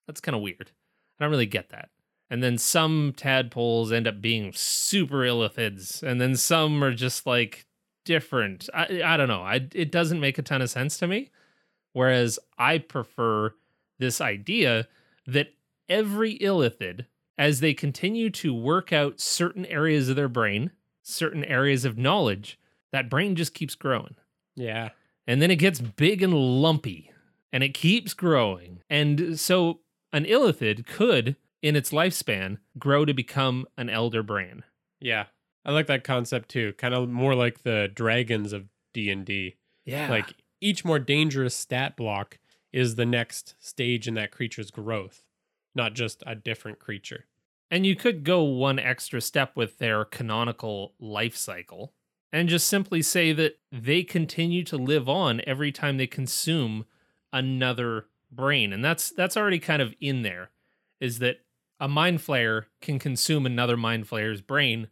[0.07, 0.71] That's kind of weird.
[1.19, 1.91] I don't really get that.
[2.31, 7.67] And then some tadpoles end up being super illithids, and then some are just like
[8.05, 8.69] different.
[8.75, 9.43] I, I don't know.
[9.43, 11.31] I, it doesn't make a ton of sense to me.
[11.93, 13.55] Whereas I prefer
[13.99, 14.89] this idea
[15.27, 15.55] that
[15.89, 17.07] every illithid,
[17.39, 20.71] as they continue to work out certain areas of their brain,
[21.03, 22.59] certain areas of knowledge,
[22.93, 24.17] that brain just keeps growing.
[24.55, 24.91] Yeah.
[25.27, 27.11] And then it gets big and lumpy
[27.53, 28.81] and it keeps growing.
[28.89, 29.81] And so
[30.13, 34.63] an illithid could, in its lifespan, grow to become an elder brain.
[35.01, 35.27] Yeah.
[35.65, 36.73] I like that concept too.
[36.75, 39.57] Kind of more like the dragons of D&D.
[39.85, 40.09] Yeah.
[40.09, 42.39] Like each more dangerous stat block
[42.73, 45.23] is the next stage in that creature's growth,
[45.77, 47.27] not just a different creature.
[47.71, 51.93] And you could go one extra step with their canonical life cycle
[52.33, 56.87] and just simply say that they continue to live on every time they consume
[57.33, 58.73] another brain.
[58.73, 60.51] And that's that's already kind of in there
[61.01, 61.41] is that
[61.79, 64.89] a mind flayer can consume another mind flayer's brain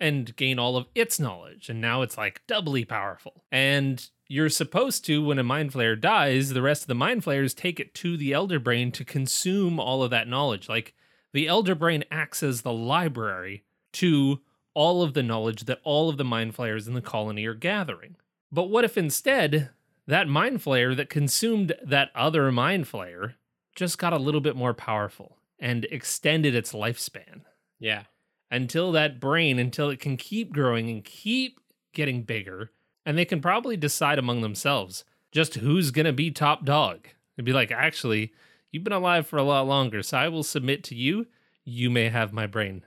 [0.00, 1.68] and gain all of its knowledge.
[1.68, 3.44] And now it's like doubly powerful.
[3.52, 7.54] And you're supposed to, when a mind flayer dies, the rest of the mind flayers
[7.54, 10.68] take it to the elder brain to consume all of that knowledge.
[10.68, 10.94] Like
[11.32, 14.40] the elder brain acts as the library to
[14.74, 18.16] all of the knowledge that all of the mind flayers in the colony are gathering.
[18.50, 19.70] But what if instead
[20.06, 23.34] that mind flayer that consumed that other mind flayer
[23.76, 27.42] just got a little bit more powerful and extended its lifespan
[27.78, 28.04] Yeah.
[28.50, 31.60] until that brain, until it can keep growing and keep
[31.92, 32.70] getting bigger,
[33.04, 37.08] and they can probably decide among themselves just who's going to be top dog.
[37.36, 38.32] It'd be like, actually,
[38.70, 41.26] you've been alive for a lot longer, so I will submit to you.
[41.64, 42.84] You may have my brain.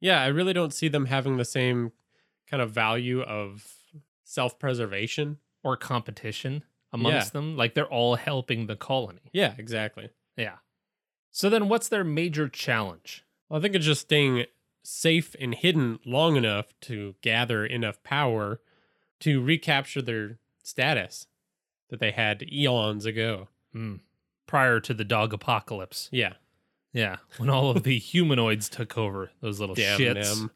[0.00, 1.92] Yeah, I really don't see them having the same
[2.48, 3.74] kind of value of
[4.24, 5.38] self-preservation.
[5.64, 7.30] or competition amongst Yeah.
[7.40, 7.56] them.
[7.56, 9.30] Like they're all helping the colony.
[9.32, 10.08] Yeah, exactly.
[10.36, 10.56] Yeah.
[11.30, 13.24] So then what's their major challenge?
[13.48, 14.46] Well, I think it's just staying
[14.82, 18.60] safe and hidden long enough to gather enough power
[19.22, 21.26] to recapture their status
[21.90, 23.48] that they had eons ago.
[23.72, 23.96] Hmm.
[24.46, 26.08] Prior to the dog apocalypse.
[26.12, 26.34] Yeah.
[26.92, 27.16] Yeah.
[27.38, 30.38] When all of the humanoids took over, those little Damn shits.
[30.38, 30.50] them.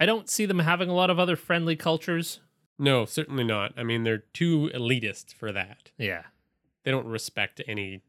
[0.00, 2.40] I don't see them having a lot of other friendly cultures.
[2.78, 3.72] No, certainly not.
[3.76, 5.90] I mean, they're too elitist for that.
[5.98, 6.22] Yeah.
[6.84, 8.02] They don't respect any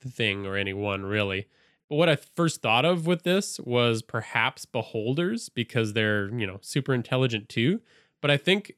[0.00, 1.46] thing or anyone really.
[1.88, 6.58] But what I first thought of with this was perhaps beholders because they're, you know,
[6.60, 7.80] super intelligent too.
[8.20, 8.72] But I think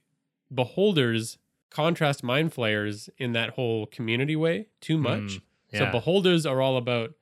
[0.54, 1.38] beholders
[1.70, 5.20] contrast mind flayers in that whole community way too much.
[5.20, 5.40] Mm,
[5.78, 7.14] So beholders are all about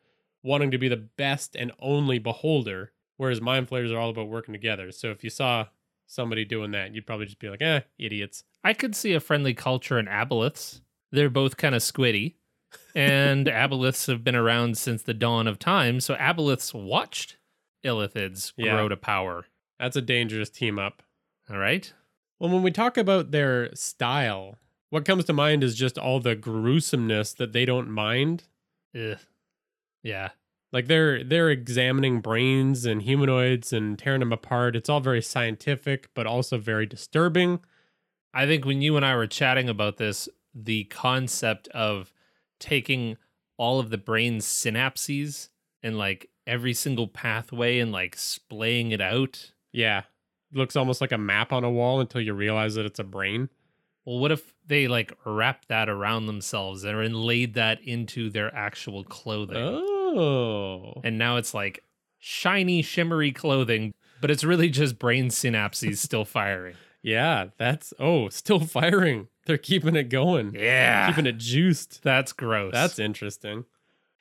[0.42, 4.52] wanting to be the best and only beholder, whereas mind flayers are all about working
[4.54, 4.92] together.
[4.92, 5.66] So if you saw
[6.06, 8.44] somebody doing that, you'd probably just be like, eh, idiots.
[8.62, 10.80] I could see a friendly culture in aboleths.
[11.10, 12.34] They're both kind of squiddy.
[12.94, 15.98] And aboleths have been around since the dawn of time.
[15.98, 17.38] So aboleths watched
[17.84, 18.74] illithids Yeah.
[18.74, 19.46] grow to power.
[19.80, 21.02] That's a dangerous team up.
[21.50, 21.92] All right.
[22.38, 24.58] Well, when we talk about their style,
[24.90, 28.44] what comes to mind is just all the gruesomeness that they don't mind.
[28.94, 29.18] Ugh.
[30.02, 30.30] Yeah.
[30.72, 34.76] Like they're they're examining brains and humanoids and tearing them apart.
[34.76, 37.60] It's all very scientific, but also very disturbing.
[38.34, 42.12] I think when you and I were chatting about this, the concept of
[42.58, 43.16] taking
[43.56, 45.48] all of the brain's synapses
[45.82, 49.52] and like every single pathway and like splaying it out.
[49.72, 50.02] Yeah.
[50.52, 53.48] Looks almost like a map on a wall until you realize that it's a brain.
[54.04, 59.02] Well, what if they like wrap that around themselves and laid that into their actual
[59.04, 59.56] clothing?
[59.56, 61.00] Oh.
[61.02, 61.82] And now it's like
[62.18, 66.76] shiny, shimmery clothing, but it's really just brain synapses still firing.
[67.02, 69.28] Yeah, that's oh, still firing.
[69.46, 70.54] They're keeping it going.
[70.54, 71.08] Yeah.
[71.08, 72.02] Keeping it juiced.
[72.02, 72.72] That's gross.
[72.72, 73.64] That's interesting.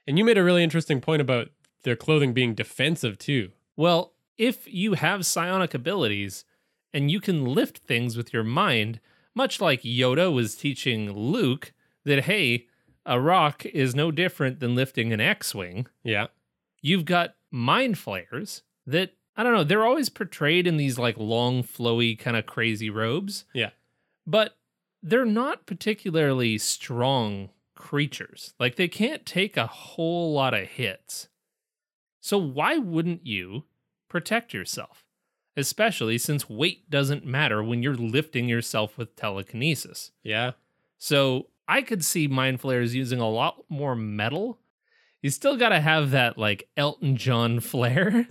[0.08, 1.50] And you made a really interesting point about
[1.84, 3.52] their clothing being defensive too.
[3.76, 6.46] Well, if you have psionic abilities
[6.94, 9.00] and you can lift things with your mind,
[9.34, 11.74] much like Yoda was teaching Luke
[12.06, 12.68] that, hey,
[13.06, 16.28] a rock is no different than lifting an X Wing, Yeah.
[16.82, 21.64] you've got mind flayers that, I don't know, they're always portrayed in these like long,
[21.64, 23.46] flowy, kind of crazy robes.
[23.54, 23.72] Yeah.
[24.26, 24.58] But
[25.04, 28.54] they're not particularly strong creatures.
[28.60, 31.28] Like they can't take a whole lot of hits.
[32.22, 33.66] So why wouldn't you
[34.16, 35.04] protect yourself?
[35.58, 40.12] Especially since weight doesn't matter when you're lifting yourself with telekinesis.
[40.24, 40.52] Yeah.
[40.98, 44.58] So I could see Mind Flayers using a lot more metal.
[45.22, 48.26] You still got to have that like Elton John flair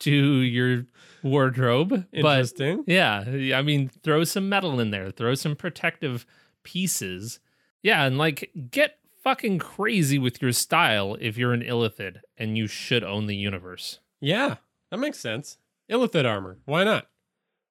[0.00, 0.84] to your
[1.22, 1.88] wardrobe.
[2.12, 2.84] But Interesting.
[2.86, 3.24] yeah,
[3.56, 6.26] I mean, throw some metal in there, throw some protective
[6.62, 7.40] pieces.
[7.82, 12.66] Yeah, and like get fucking crazy with your style if you're an illithid and you
[12.66, 14.00] should own the universe.
[14.20, 14.56] yeah,
[14.94, 15.58] that makes sense.
[15.90, 16.58] Illithid armor.
[16.66, 17.08] Why not?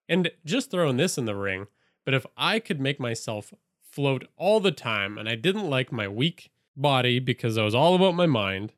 [0.10, 1.68] And just throwing this in the ring,
[2.04, 6.10] but if I could make myself float all the time and I didn't like my
[6.10, 8.74] weak body because I was all about my mind,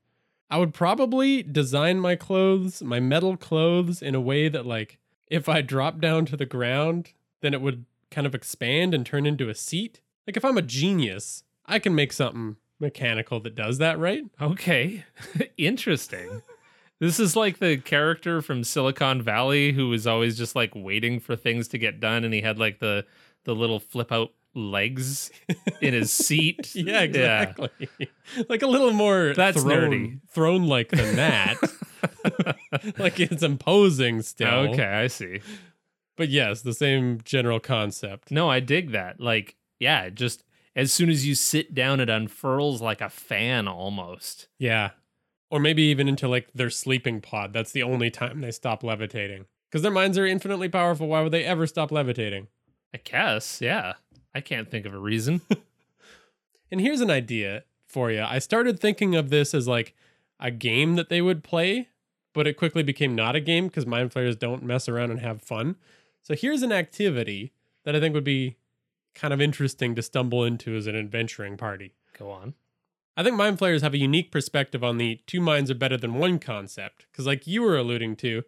[0.48, 5.50] I would probably design my clothes, my metal clothes, in a way that, like, if
[5.50, 9.50] I dropped down to the ground, then it would kind of expand and turn into
[9.50, 10.02] a seat.
[10.28, 14.24] Like, if I'm a genius, I can make something mechanical that does that, right?
[14.40, 15.04] Okay,
[15.58, 16.44] interesting.
[17.00, 21.36] This is like the character from Silicon Valley who was always just like waiting for
[21.36, 23.06] things to get done, and he had like the
[23.44, 25.32] the little flip out legs
[25.82, 26.72] in his seat.
[26.76, 27.70] Yeah, exactly.
[28.50, 30.20] like a little more That's throne, nerdy.
[30.30, 31.58] throne like than that.
[32.98, 34.70] like it's imposing still.
[34.70, 35.42] Okay, I see.
[36.16, 38.32] But yes, the same general concept.
[38.32, 39.20] No, I dig that.
[39.20, 40.44] Like, yeah, just
[40.76, 44.48] as soon as you sit down, it unfurls like a fan almost.
[44.58, 44.92] Yeah.
[45.56, 47.54] Or maybe even into like their sleeping pod.
[47.54, 49.46] That's the only time they stop levitating.
[49.70, 51.08] Because their minds are infinitely powerful.
[51.08, 52.48] Why would they ever stop levitating?
[52.94, 53.94] I guess, yeah.
[54.34, 55.42] I can't think of a reason.
[56.72, 58.22] And here's an idea for you.
[58.22, 59.96] I started thinking of this as like
[60.40, 61.90] a game that they would play,
[62.34, 65.42] but it quickly became not a game because mind flayers don't mess around and have
[65.42, 65.76] fun.
[66.24, 68.58] So here's an activity that I think would be
[69.14, 71.94] kind of interesting to stumble into as an adventuring party.
[72.18, 72.56] Go on.
[73.18, 76.16] I think mind flayers have a unique perspective on the two minds are better than
[76.16, 77.06] one concept.
[77.12, 78.44] Because, like you were alluding to,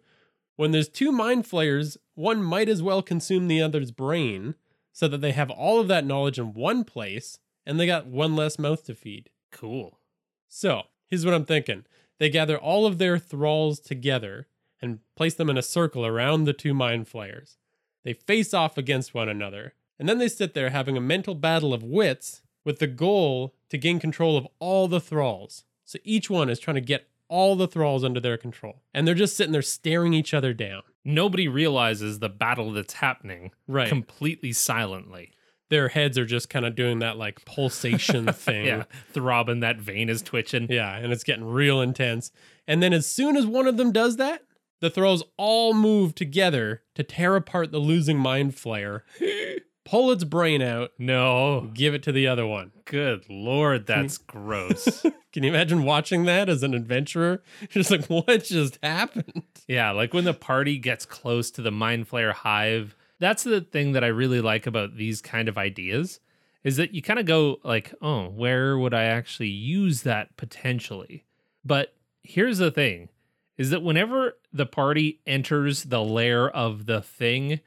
[0.56, 4.56] when there's two mind flayers, one might as well consume the other's brain
[4.92, 8.34] so that they have all of that knowledge in one place and they got one
[8.34, 9.30] less mouth to feed.
[9.52, 10.00] Cool.
[10.48, 11.84] So, here's what I'm thinking
[12.18, 14.48] they gather all of their thralls together
[14.82, 17.56] and place them in a circle around the two mind flayers.
[18.04, 21.74] They face off against one another, and then they sit there having a mental battle
[21.74, 25.64] of wits with the goal to gain control of all the thralls.
[25.86, 28.82] So each one is trying to get all the thralls under their control.
[28.92, 30.82] And they're just sitting there staring each other down.
[31.02, 33.88] Nobody realizes the battle that's happening Right.
[33.88, 35.32] completely silently.
[35.70, 38.66] Their heads are just kind of doing that like pulsation thing.
[38.66, 38.84] Yeah.
[39.12, 40.66] Throbbing, that vein is twitching.
[40.70, 42.30] Yeah, and it's getting real intense.
[42.66, 44.42] And then as soon as one of them does that,
[44.80, 49.00] the thralls all move together to tear apart the losing mind flayer,
[49.88, 51.70] pull its brain out, No.
[51.74, 52.72] give it to the other one.
[52.84, 55.02] Good lord, that's gross.
[55.32, 57.42] Can you imagine watching that as an adventurer?
[57.68, 59.42] Just like, what just happened?
[59.66, 63.92] yeah, like when the party gets close to the Mind Flayer hive That's the thing
[63.92, 66.20] that I really like about these kind of ideas
[66.64, 71.24] is that you kind of go like, "Oh, where would I actually use that potentially?"
[71.64, 73.08] But here's the thing
[73.56, 77.60] is that whenever the party enters the lair of the thing,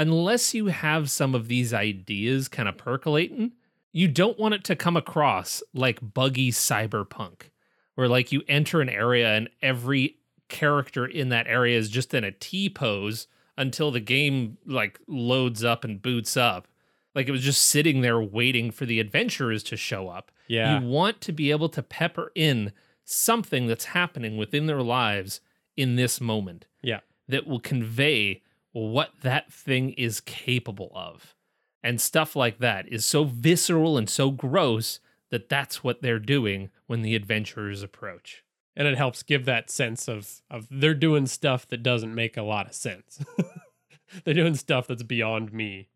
[0.00, 3.52] unless you have some of these ideas kind of percolating,
[3.92, 7.50] you don't want it to come across like buggy cyberpunk,
[7.96, 10.16] where like you enter an area and every
[10.48, 13.26] character in that area is just in a T pose
[13.58, 16.66] until the game like loads up and boots up.
[17.14, 20.30] Like it was just sitting there waiting for the adventurers to show up.
[20.48, 20.80] Yeah.
[20.80, 22.72] You want to be able to pepper in
[23.04, 25.40] something that's happening within their lives
[25.76, 27.00] in this moment Yeah.
[27.28, 28.42] that will convey
[28.72, 31.34] what that thing is capable of.
[31.82, 35.00] And stuff like that is so visceral and so gross
[35.30, 38.44] that that's what they're doing when the adventurers approach.
[38.76, 42.42] and it helps give that sense of of they're doing stuff that doesn't make a
[42.42, 43.24] lot of sense.
[44.24, 45.88] they're doing stuff that's beyond me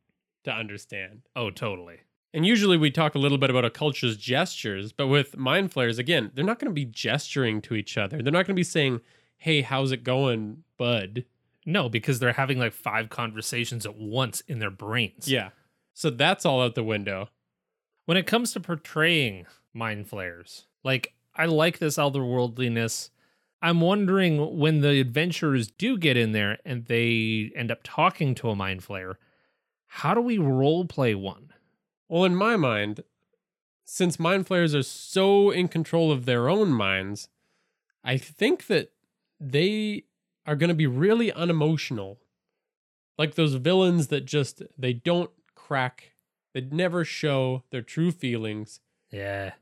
[0.45, 1.23] to understand.
[1.35, 2.01] Oh, totally.
[2.33, 5.99] And usually we talk a little bit about a culture's gestures, but with mind flayers,
[5.99, 8.21] again, they're not going to be gesturing to each other.
[8.23, 9.01] They're not going to be saying,
[9.37, 11.25] "Hey, how's it going, bud?"
[11.67, 15.29] No, because they're having like five conversations at once in their brains.
[15.29, 15.51] Yeah.
[15.95, 17.29] So that's all out the window.
[18.05, 23.11] When it comes to portraying mind flayers, like I like this otherworldliness.
[23.63, 28.51] I'm wondering when the adventurers do get in there and they end up talking to
[28.51, 29.15] a mind flayer,
[29.87, 31.51] how do we role play one?
[32.09, 33.05] Well, in my mind,
[33.87, 37.29] since mind flayers are so in control of their own minds,
[38.03, 38.93] I think that
[39.41, 40.05] they
[40.47, 42.19] are going to be really unemotional.
[43.19, 46.13] Like those villains that just they don't crack.
[46.53, 48.81] They never show their true feelings.
[49.11, 49.53] Yeah.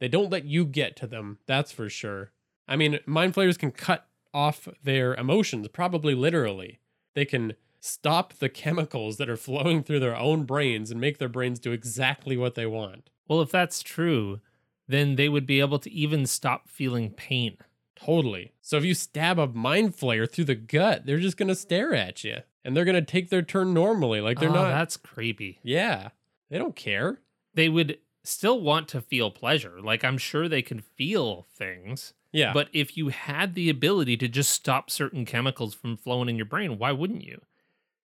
[0.00, 2.32] They don't let you get to them, that's for sure.
[2.66, 6.80] I mean, mind flayers can cut off their emotions, probably literally.
[7.14, 11.28] They can stop the chemicals that are flowing through their own brains and make their
[11.28, 13.10] brains do exactly what they want.
[13.28, 14.40] Well, if that's true,
[14.88, 17.56] then they would be able to even stop feeling pain.
[18.04, 18.52] Totally.
[18.60, 21.94] So if you stab a mind flayer through the gut, they're just going to stare
[21.94, 24.20] at you and they're going to take their turn normally.
[24.20, 24.70] Like they're Oh, not.
[24.70, 25.58] That's creepy.
[25.62, 26.10] Yeah.
[26.48, 27.20] They don't care.
[27.54, 29.80] They would still want to feel pleasure.
[29.82, 32.14] Like I'm sure they can feel things.
[32.32, 32.52] Yeah.
[32.52, 36.46] But if you had the ability to just stop certain chemicals from flowing in your
[36.46, 37.40] brain, why wouldn't you?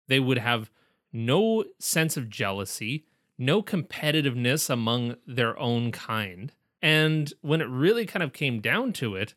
[0.09, 0.71] They would have
[1.13, 3.05] no sense of jealousy,
[3.39, 6.53] no competitiveness among their own kind.
[6.83, 9.35] And when it really kind of came down to it,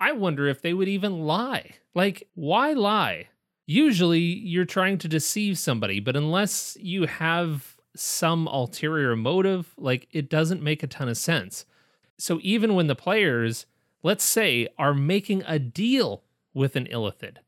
[0.00, 1.74] I wonder if they would even lie.
[1.94, 3.28] Like, why lie?
[3.66, 10.30] Usually you're trying to deceive somebody, but unless you have some ulterior motive, like, it
[10.30, 11.64] doesn't make a ton of sense.
[12.16, 13.66] So even when the players,
[14.02, 16.22] let's say, are making a deal
[16.54, 17.38] with an illithid,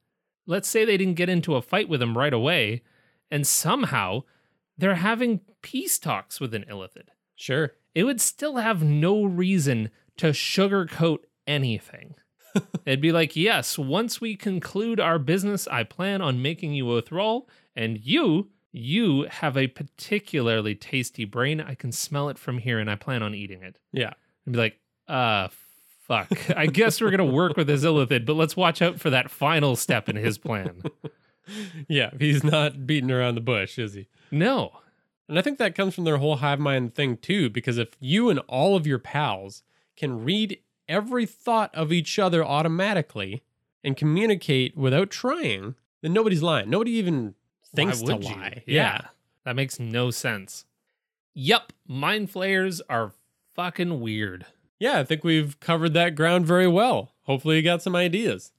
[0.47, 2.83] let's say they didn't get into a fight with him right away,
[3.31, 4.25] and somehow
[4.77, 7.09] they're having peace talks with an illithid.
[7.37, 7.73] sure.
[7.95, 12.15] It would still have no reason to sugarcoat anything.
[12.85, 17.03] It'd be like, yes, once we conclude our business, I plan on making you a
[17.03, 21.61] thrall, and you, you have a particularly tasty brain.
[21.61, 23.79] I can smell it from here, and I plan on eating it.
[23.93, 24.13] Yeah.
[24.45, 24.79] And be like,
[25.09, 25.49] uh,
[26.07, 26.51] fuck.
[26.57, 29.77] I guess we're gonna work with this illithid, but let's watch out for that final
[29.77, 30.83] step in his plan.
[31.89, 32.11] Yeah.
[32.19, 34.07] He's not beating around the bush, is he?
[34.31, 34.71] No.
[35.29, 38.31] And I think that comes from their whole hive mind thing too, because if you
[38.31, 39.63] and all of your pals
[39.97, 40.59] can read
[40.91, 43.43] every thought of each other automatically
[43.83, 46.69] and communicate without trying, then nobody's lying.
[46.69, 47.35] Nobody even
[47.75, 48.19] thinks to you?
[48.19, 48.63] lie.
[48.67, 49.01] Yeah.
[49.45, 50.67] That makes no sense.
[51.33, 53.13] Yup, mind flayers are
[53.55, 54.47] fucking weird.
[54.79, 57.13] Yeah, I think we've covered that ground very well.
[57.23, 58.53] Hopefully, you got some ideas.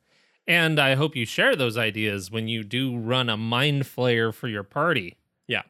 [0.48, 4.48] And I hope you share those ideas when you do run a mind flayer for
[4.48, 5.18] your party.
[5.48, 5.64] Yeah.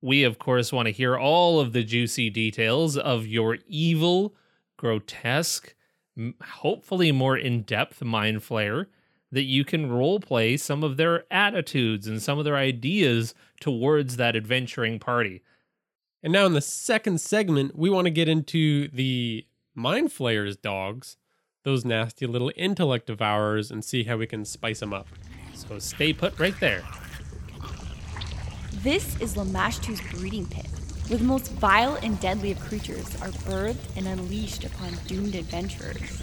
[0.00, 4.34] We, of course, want to hear all of the juicy details of your evil,
[4.76, 5.74] grotesque,
[6.42, 8.86] hopefully more in depth mind flayer
[9.32, 14.16] that you can role play some of their attitudes and some of their ideas towards
[14.16, 15.42] that adventuring party.
[16.22, 21.16] And now, in the second segment, we want to get into the mind flayers dogs,
[21.64, 25.08] those nasty little intellect devourers, and see how we can spice them up.
[25.54, 26.82] So stay put right there.
[28.82, 30.68] This is Lamashtu's breeding pit,
[31.08, 36.22] where the most vile and deadly of creatures are birthed and unleashed upon doomed adventurers.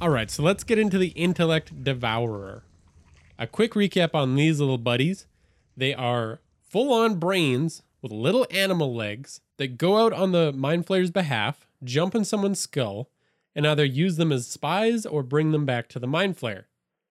[0.00, 2.62] All right, so let's get into the intellect devourer.
[3.38, 5.26] A quick recap on these little buddies.
[5.76, 10.86] They are full on brains with little animal legs that go out on the mind
[10.86, 13.08] flayer's behalf, jump in someone's skull
[13.54, 16.64] and either use them as spies or bring them back to the mind flayer.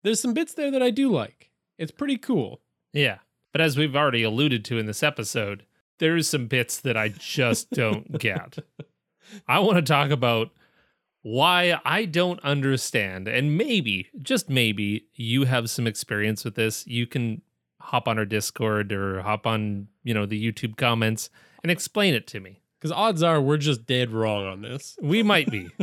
[0.04, 1.52] There's some bits there that I do like.
[1.78, 2.62] It's pretty cool.
[2.94, 3.20] Yeah.
[3.52, 5.66] But as we've already alluded to in this episode,
[6.00, 8.60] there's some bits that I just don't get.
[9.48, 10.52] I want to talk about
[11.22, 13.28] why I don't understand.
[13.28, 16.88] And maybe, just maybe, you have some experience with this.
[16.88, 17.42] You can
[17.82, 21.30] hop on our Discord or hop on, you know, the YouTube comments
[21.64, 22.62] and explain it to me.
[22.80, 24.98] Because odds are we're just dead wrong on this.
[25.02, 25.70] We might be.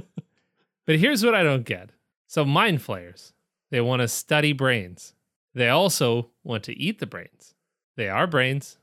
[0.86, 1.90] but here's what I don't get.
[2.26, 3.32] So mind flayers,
[3.70, 5.14] they want to study brains.
[5.54, 7.54] They also want to eat the brains.
[7.96, 8.78] They are brains.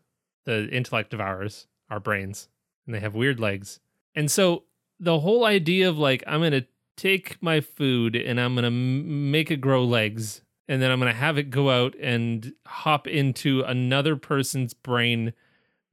[0.45, 2.49] The intellect devourers are brains,
[2.85, 3.79] and they have weird legs.
[4.15, 4.63] And so
[4.99, 9.51] the whole idea of like, I'm to take my food and I'm to m- make
[9.51, 14.15] it grow legs, and then I'm to have it go out and hop into another
[14.15, 15.33] person's brain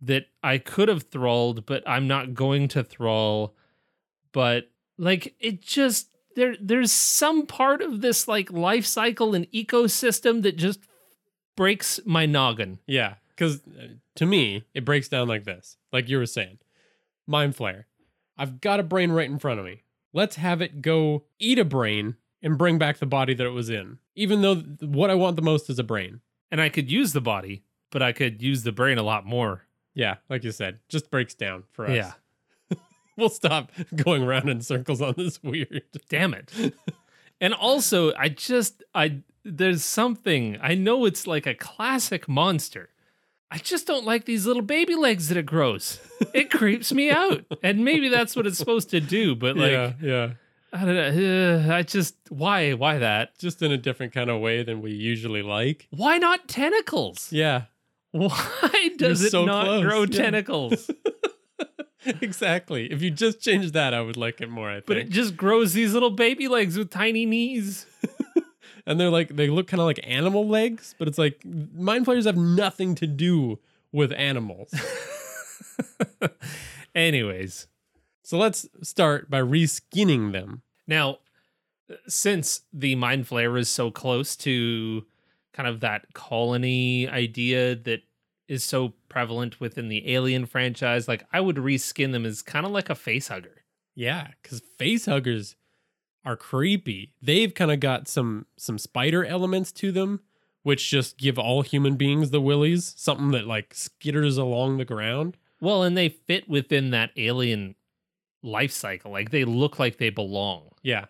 [0.01, 3.55] that I could have thralled, but I'm not going to thrall.
[4.33, 10.43] But like, it just there there's some part of this like life cycle and ecosystem
[10.43, 10.81] that just
[11.57, 12.79] breaks my noggin.
[12.87, 15.77] Yeah, because uh, to me, it breaks down like this.
[15.93, 16.59] Like you were saying,
[17.27, 17.85] mind flayer.
[18.39, 19.83] I've got a brain right in front of me.
[20.13, 23.71] Let's have it go eat a brain and bring back the body that it was
[23.71, 23.99] in.
[24.15, 26.21] Even though th- what I want the most is a brain.
[26.51, 29.67] And I could use the body, but I could use the brain a lot more.
[29.95, 31.95] Yeah, like you said, just breaks down for us.
[31.95, 32.13] Yeah.
[33.21, 35.83] We'll stop going around in circles on this weird.
[36.09, 36.75] Damn it.
[37.41, 42.89] and also, I just I there's something I know it's like a classic monster.
[43.53, 45.99] I just don't like these little baby legs that it grows.
[46.33, 47.45] It creeps me out.
[47.65, 50.31] And maybe that's what it's supposed to do, but like yeah, yeah.
[50.73, 51.69] I don't know.
[51.69, 53.37] uh, I just why why that?
[53.39, 55.89] Just in a different kind of way than we usually like.
[55.91, 57.33] Why not tentacles?
[57.33, 57.63] Yeah,
[58.13, 59.85] Why does it so not close.
[59.85, 60.07] grow Yeah.
[60.23, 60.89] tentacles?
[62.21, 62.91] exactly.
[62.91, 64.71] If you just change that, I would like it more.
[64.71, 64.87] I think.
[64.87, 67.87] but it just grows these little baby legs with tiny knees.
[68.87, 72.27] and they're like they look kind of like animal legs, but it's like mind flayers
[72.27, 73.59] have nothing to do
[73.93, 74.73] with animals.
[76.95, 77.67] Anyways,
[78.23, 80.63] so let's start by reskinning them.
[80.87, 81.19] now
[82.07, 85.05] since the mind flayer is so close to
[85.53, 88.01] kind of that colony idea that
[88.51, 92.73] is so prevalent within the Alien franchise, like I would reskin them as kind of
[92.73, 93.63] like a face hugger.
[93.95, 95.55] Yeah, because face huggers
[96.25, 97.15] are creepy.
[97.23, 100.21] They've kind of got some some spider elements to them,
[100.65, 102.93] which just give all human beings the willies.
[102.97, 105.37] Something that like skitters along the ground.
[105.61, 107.77] Well, and they fit within that alien
[108.43, 109.13] life cycle.
[109.13, 110.71] Like they look like they belong.
[110.83, 111.05] Yeah.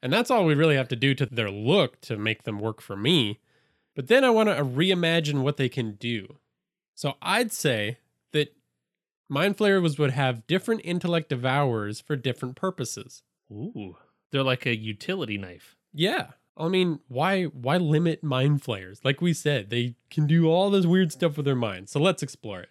[0.00, 2.80] And that's all we really have to do to their look to make them work
[2.80, 3.40] for me.
[3.96, 6.36] But then I want to reimagine what they can do.
[6.94, 7.98] So I'd say
[8.32, 8.54] that
[9.28, 13.22] Mind Flayers would have different intellect devourers for different purposes.
[13.50, 13.96] Ooh.
[14.30, 15.76] They're like a utility knife.
[15.92, 16.28] Yeah.
[16.56, 19.00] I mean, why why limit mind flayers?
[19.04, 21.90] Like we said, they can do all this weird stuff with their minds.
[21.90, 22.68] So let's explore it.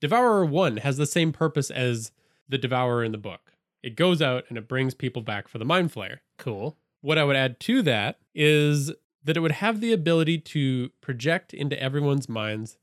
[0.00, 2.12] Devourer 1 has the same purpose as
[2.48, 3.52] the Devourer in the book.
[3.82, 6.18] It goes out and it brings people back for the mind flayer.
[6.36, 6.76] Cool.
[7.00, 8.92] What I would add to that is
[9.24, 12.76] that it would have the ability to project into everyone's minds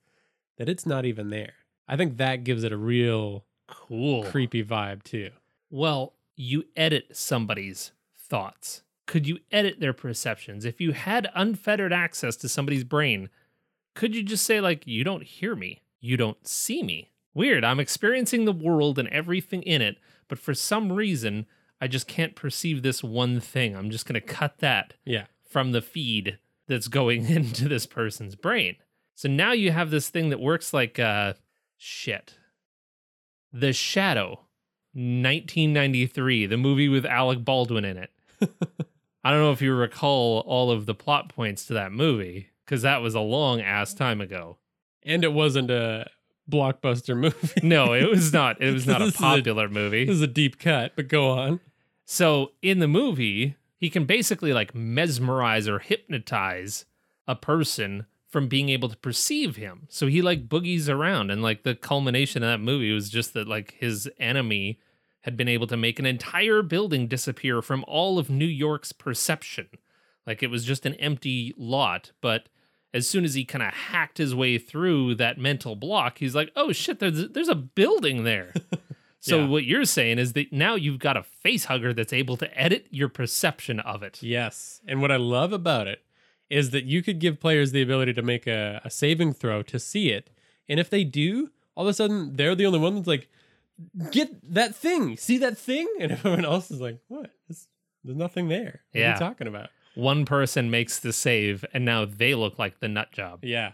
[0.58, 1.54] that it's not even there.
[1.88, 4.24] I think that gives it a real Cool.
[4.24, 5.32] creepy vibe too.
[5.70, 8.84] Well, you edit somebody's thoughts.
[9.06, 10.66] Could you edit their perceptions?
[10.66, 13.30] If you had unfettered access to somebody's brain,
[13.96, 15.82] could you just say, like, you don't hear me?
[16.00, 17.12] You don't see me?
[17.34, 17.64] Weird.
[17.64, 19.98] I'm experiencing the world and everything in it,
[20.28, 21.46] but for some reason,
[21.82, 23.76] I just can't perceive this one thing.
[23.76, 25.26] I'm just going to cut that Yeah.
[25.48, 26.38] from the feed
[26.68, 28.76] that's going into this person's brain.
[29.16, 31.34] So now you have this thing that works like uh
[31.78, 32.36] shit.
[33.52, 34.40] The Shadow,
[34.94, 38.10] 1993, the movie with Alec Baldwin in it.
[39.24, 42.82] I don't know if you recall all of the plot points to that movie cuz
[42.82, 44.58] that was a long ass time ago.
[45.04, 46.10] And it wasn't a
[46.50, 47.62] blockbuster movie.
[47.62, 48.62] No, it was not.
[48.62, 50.06] It was not a is a- popular movie.
[50.06, 51.60] This is a deep cut, but go on.
[52.06, 56.86] So in the movie, he can basically like mesmerize or hypnotize
[57.28, 59.86] a person from being able to perceive him.
[59.90, 63.48] So he like boogies around and like the culmination of that movie was just that
[63.48, 64.80] like his enemy
[65.22, 69.68] had been able to make an entire building disappear from all of New York's perception.
[70.26, 72.50] Like it was just an empty lot, but
[72.92, 76.52] as soon as he kind of hacked his way through that mental block, he's like,
[76.56, 78.52] "Oh shit, there's there's a building there."
[79.26, 79.48] So Yeah.
[79.48, 82.88] what you're saying is that now you've got a face hugger that's able to edit
[82.90, 84.22] your perception of it.
[84.22, 84.82] Yes.
[84.86, 86.04] And what I love about it
[86.50, 89.80] is that you could give players the ability to make a, a saving throw to
[89.80, 90.30] see it.
[90.70, 93.30] And if they do, all of a sudden they're the only one that's like,
[94.12, 95.18] get that thing.
[95.18, 95.88] See that thing?
[96.00, 97.32] And everyone else is like, what?
[97.48, 97.68] There's,
[98.04, 98.82] there's nothing there.
[98.92, 99.14] What are Yeah.
[99.14, 99.70] you talking about?
[99.96, 103.40] One person makes the save, and now they look like the nut job.
[103.44, 103.74] Yeah.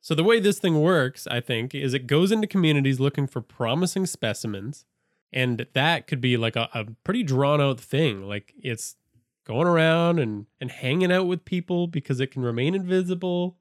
[0.00, 3.40] So the way this thing works, I think, is it goes into communities looking for
[3.40, 4.84] promising specimens.
[5.32, 8.26] And that could be like a, a pretty drawn out thing.
[8.28, 8.96] Like it's
[9.44, 13.56] going around and, and hanging out with people because it can remain invisible.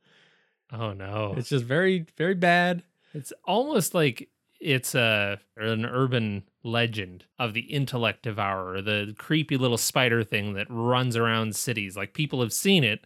[0.71, 1.33] Oh no!
[1.37, 2.83] It's just very, very bad.
[3.13, 4.29] It's almost like
[4.59, 10.67] it's a an urban legend of the intellect devourer, the creepy little spider thing that
[10.69, 11.97] runs around cities.
[11.97, 13.03] Like people have seen it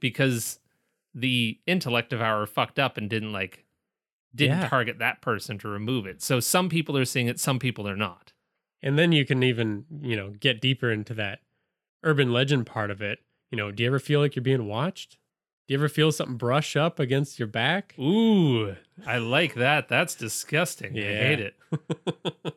[0.00, 0.58] because
[1.14, 3.64] the intellect devourer fucked up and didn't like
[4.34, 4.68] didn't Yeah.
[4.68, 6.20] target that person to remove it.
[6.20, 8.34] So some people are seeing it, some people are not.
[8.82, 11.38] And then you can even, you know, get deeper into that
[12.06, 13.18] urban legend part of it.
[13.50, 15.18] You know, do you ever feel like you're being watched?
[15.66, 17.94] Do you ever feel something brush up against your back?
[17.98, 18.76] Ooh,
[19.06, 19.88] I like that.
[19.88, 20.96] That's disgusting.
[20.98, 21.56] I hate it.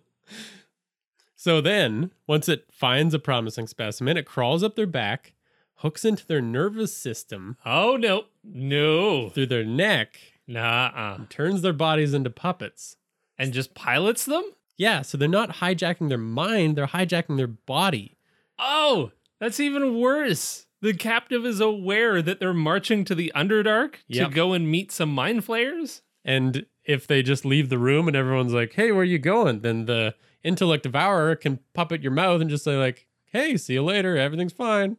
[1.36, 5.34] so then, once it finds a promising specimen, it crawls up their back,
[5.76, 12.14] hooks into their nervous system Oh no, no, through their neck, nah, turns their bodies
[12.14, 12.98] into puppets.
[13.38, 14.44] and just pilots them.
[14.78, 18.18] Yeah, so they're not hijacking their mind, they're hijacking their body.
[18.58, 20.66] Oh, that's even worse.
[20.82, 24.30] The captive is aware that they're marching to the Underdark Yep.
[24.30, 26.02] to go and meet some mind flayers.
[26.24, 29.60] And if they just leave the room and everyone's like, hey, where are you going?
[29.62, 33.84] Then the intellect devourer can puppet your mouth and just say, like, hey, see you
[33.84, 34.18] later.
[34.18, 34.98] Everything's fine.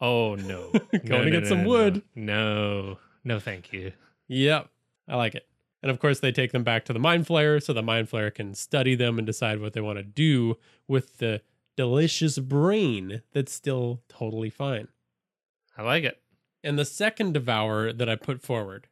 [0.00, 0.72] Oh no.
[1.06, 2.02] Going to get some no, wood.
[2.14, 2.98] No.
[3.24, 3.92] No, thank you.
[4.28, 4.68] Yep.
[5.08, 5.46] I like it.
[5.82, 8.34] And of course, they take them back to the mind flayer so the mind flayer
[8.34, 10.56] can study them and decide what they want to do
[10.88, 11.40] with the
[11.78, 14.88] delicious brain that's still totally fine.
[15.76, 16.20] I like it.
[16.64, 18.88] And the second devourer that I put forward,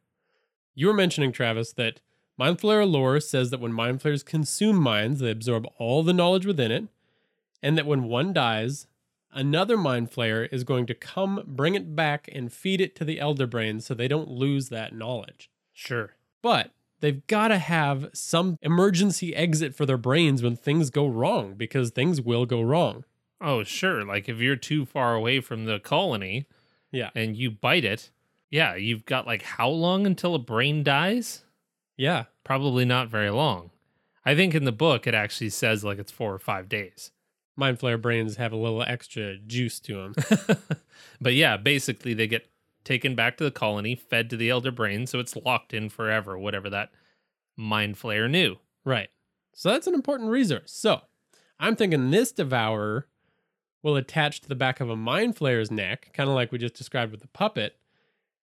[0.73, 1.99] you were mentioning, Travis, that
[2.37, 6.45] Mind Flayer lore says that when Mind Flayers consume minds, they absorb all the knowledge
[6.45, 6.85] within it,
[7.61, 8.87] and that when one dies,
[9.33, 13.19] another Mind Flayer is going to come, bring it back, and feed it to the
[13.19, 15.51] Elder Brain so they don't lose that knowledge.
[15.73, 16.11] Sure.
[16.41, 21.53] But they've got to have some emergency exit for their brains when things go wrong,
[21.55, 23.03] because things will go wrong.
[23.39, 24.03] Oh, sure.
[24.03, 26.47] Like if you're too far away from the colony
[26.91, 27.11] Yeah.
[27.15, 28.09] and you bite it,
[28.49, 31.43] yeah, you've got like how long until a brain dies?
[31.97, 32.25] Yeah.
[32.43, 33.69] Probably not very long.
[34.25, 37.11] I think in the book it actually says like it's four or five days.
[37.55, 40.15] Mind Flayer brains have a little extra juice to them.
[41.21, 42.47] but yeah, basically they get
[42.87, 46.39] taken back to the colony, fed to the elder brain, so it's locked in forever,
[46.39, 46.89] whatever that
[47.57, 48.55] mind flayer knew.
[48.85, 49.09] Right.
[49.53, 50.71] So that's an important resource.
[50.71, 51.01] So
[51.59, 53.07] I'm thinking this devourer
[53.83, 56.75] will attach to the back of a mind flayer's neck, kind of like we just
[56.75, 57.77] described with the puppet,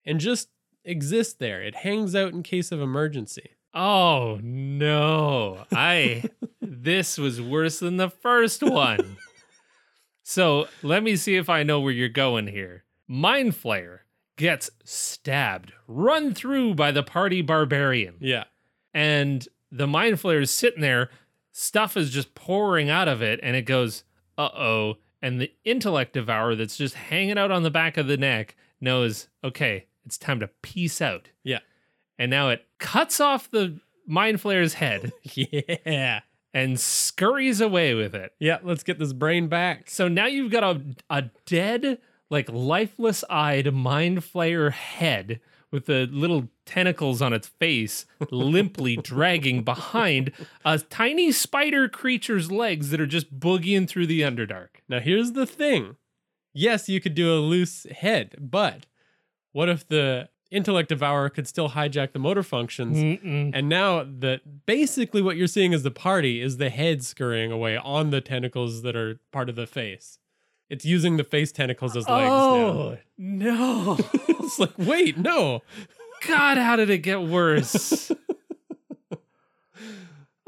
[0.05, 0.49] and just
[0.85, 1.63] exist there.
[1.63, 3.51] It hangs out in case of emergency.
[3.73, 5.67] Oh no.
[5.73, 6.25] I
[6.61, 9.19] this was worse than the first one.
[10.25, 12.85] so let me see if I know where you're going here.
[13.07, 14.01] Mind Flayer
[14.37, 18.17] gets stabbed, run through by the party barbarian.
[18.21, 18.45] Yeah.
[18.95, 21.09] and the mind flayer is sitting there
[21.51, 24.05] stuff is just pouring out of it and it goes
[24.39, 28.55] uh-oh and the intellect devourer that's just hanging out on the back of the neck
[28.81, 31.61] knows okay it's time to peace out Yeah.
[32.19, 36.21] and now it cuts off the mind flayer's head Yeah.
[36.55, 38.59] and scurries away with it Yeah.
[38.63, 39.89] Let's get this brain back.
[39.89, 41.99] so now you've got a, a dead
[42.33, 45.39] like lifeless eyed mind flayer head
[45.71, 50.33] with the little tentacles on its face limply dragging behind
[50.65, 54.69] a tiny spider creature's legs that are just boogieing through the underdark.
[54.89, 55.97] Now, here's the thing
[56.55, 58.87] yes, you could do a loose head, but
[59.53, 62.99] what if the intellect devourer could still hijack the motor functions?
[62.99, 63.51] Mm-mm.
[63.55, 67.77] And now that basically what you're seeing as the party is the head scurrying away
[67.77, 70.19] on the tentacles that are part of the face.
[70.73, 73.99] It's using the face tentacles as legs Oh no.
[74.29, 75.61] it's like, wait, no.
[76.27, 78.11] God, how did it get worse?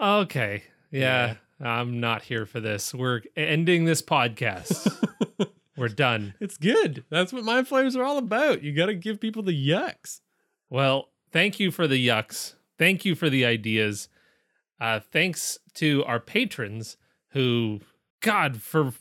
[0.00, 0.62] okay.
[0.90, 2.94] Yeah, I'm not here for this.
[2.94, 4.90] We're ending this podcast.
[5.76, 6.32] We're done.
[6.40, 7.04] It's good.
[7.10, 8.62] That's what mind flayers are all about.
[8.62, 10.22] You got to give people the yucks.
[10.70, 12.54] Well, thank you for the yucks.
[12.78, 14.08] Thank you for the ideas.
[14.80, 16.96] Uh, thanks to our patrons
[17.32, 17.80] who,
[18.22, 18.94] God, for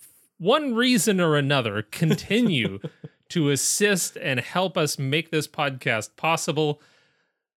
[0.43, 2.79] one reason or another, continue
[3.29, 6.81] to assist and help us make this podcast possible.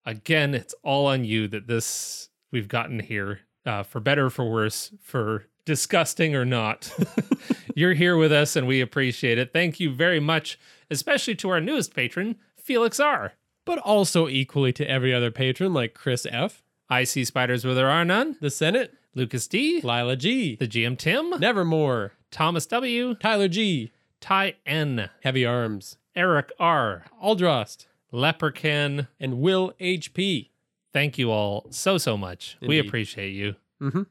[0.05, 4.49] Again, it's all on you that this we've gotten here, uh, for better or for
[4.49, 6.95] worse, for disgusting or not.
[7.75, 9.53] You're here with us and we appreciate it.
[9.53, 10.57] Thank you very much,
[10.89, 13.33] especially to our newest patron, Felix R.
[13.65, 17.91] But also equally to every other patron like Chris F., I see spiders where there
[17.91, 18.37] are none.
[18.41, 24.57] the Senate, Lucas D, Lila G, the GM Tim, Nevermore, Thomas W, Tyler G, Ty
[24.67, 29.09] N, Heavy Arms, Eric R, Aldrost, Leprechaun.
[29.19, 30.51] and Will HP.
[30.93, 32.59] Thank you all so, so much.
[32.61, 32.89] We Indeed.
[32.89, 33.55] appreciate you.
[33.81, 34.03] Mm-hmm.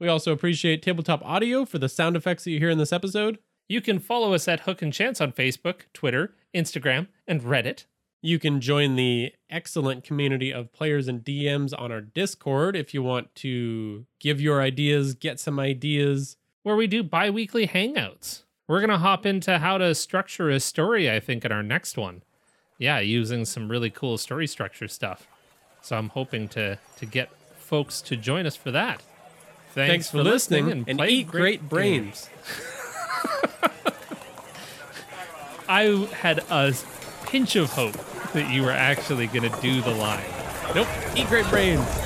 [0.00, 3.38] We also appreciate Tabletop Audio for the sound effects that you hear in this episode.
[3.68, 7.84] You can follow us at Hook and Chance on Facebook, Twitter, Instagram, and Reddit.
[8.22, 13.02] You can join the excellent community of players and DMs on our Discord if you
[13.02, 16.38] want to give your ideas, get some ideas.
[16.64, 18.42] Where we do bi weekly hangouts.
[18.66, 21.96] We're going to hop into how to structure a story, I think, in our next
[21.96, 22.22] one.
[22.78, 25.28] Yeah, using some really cool story structure stuff.
[25.82, 29.02] So I'm hoping to, to get folks to join us for that.
[29.72, 32.30] Thanks, for, listening, and, play eat great, brains.
[35.68, 36.72] I had a
[37.26, 37.96] pinch of hope
[38.32, 40.24] that you were actually going to do the line.
[40.74, 42.03] Nope, eat great brains.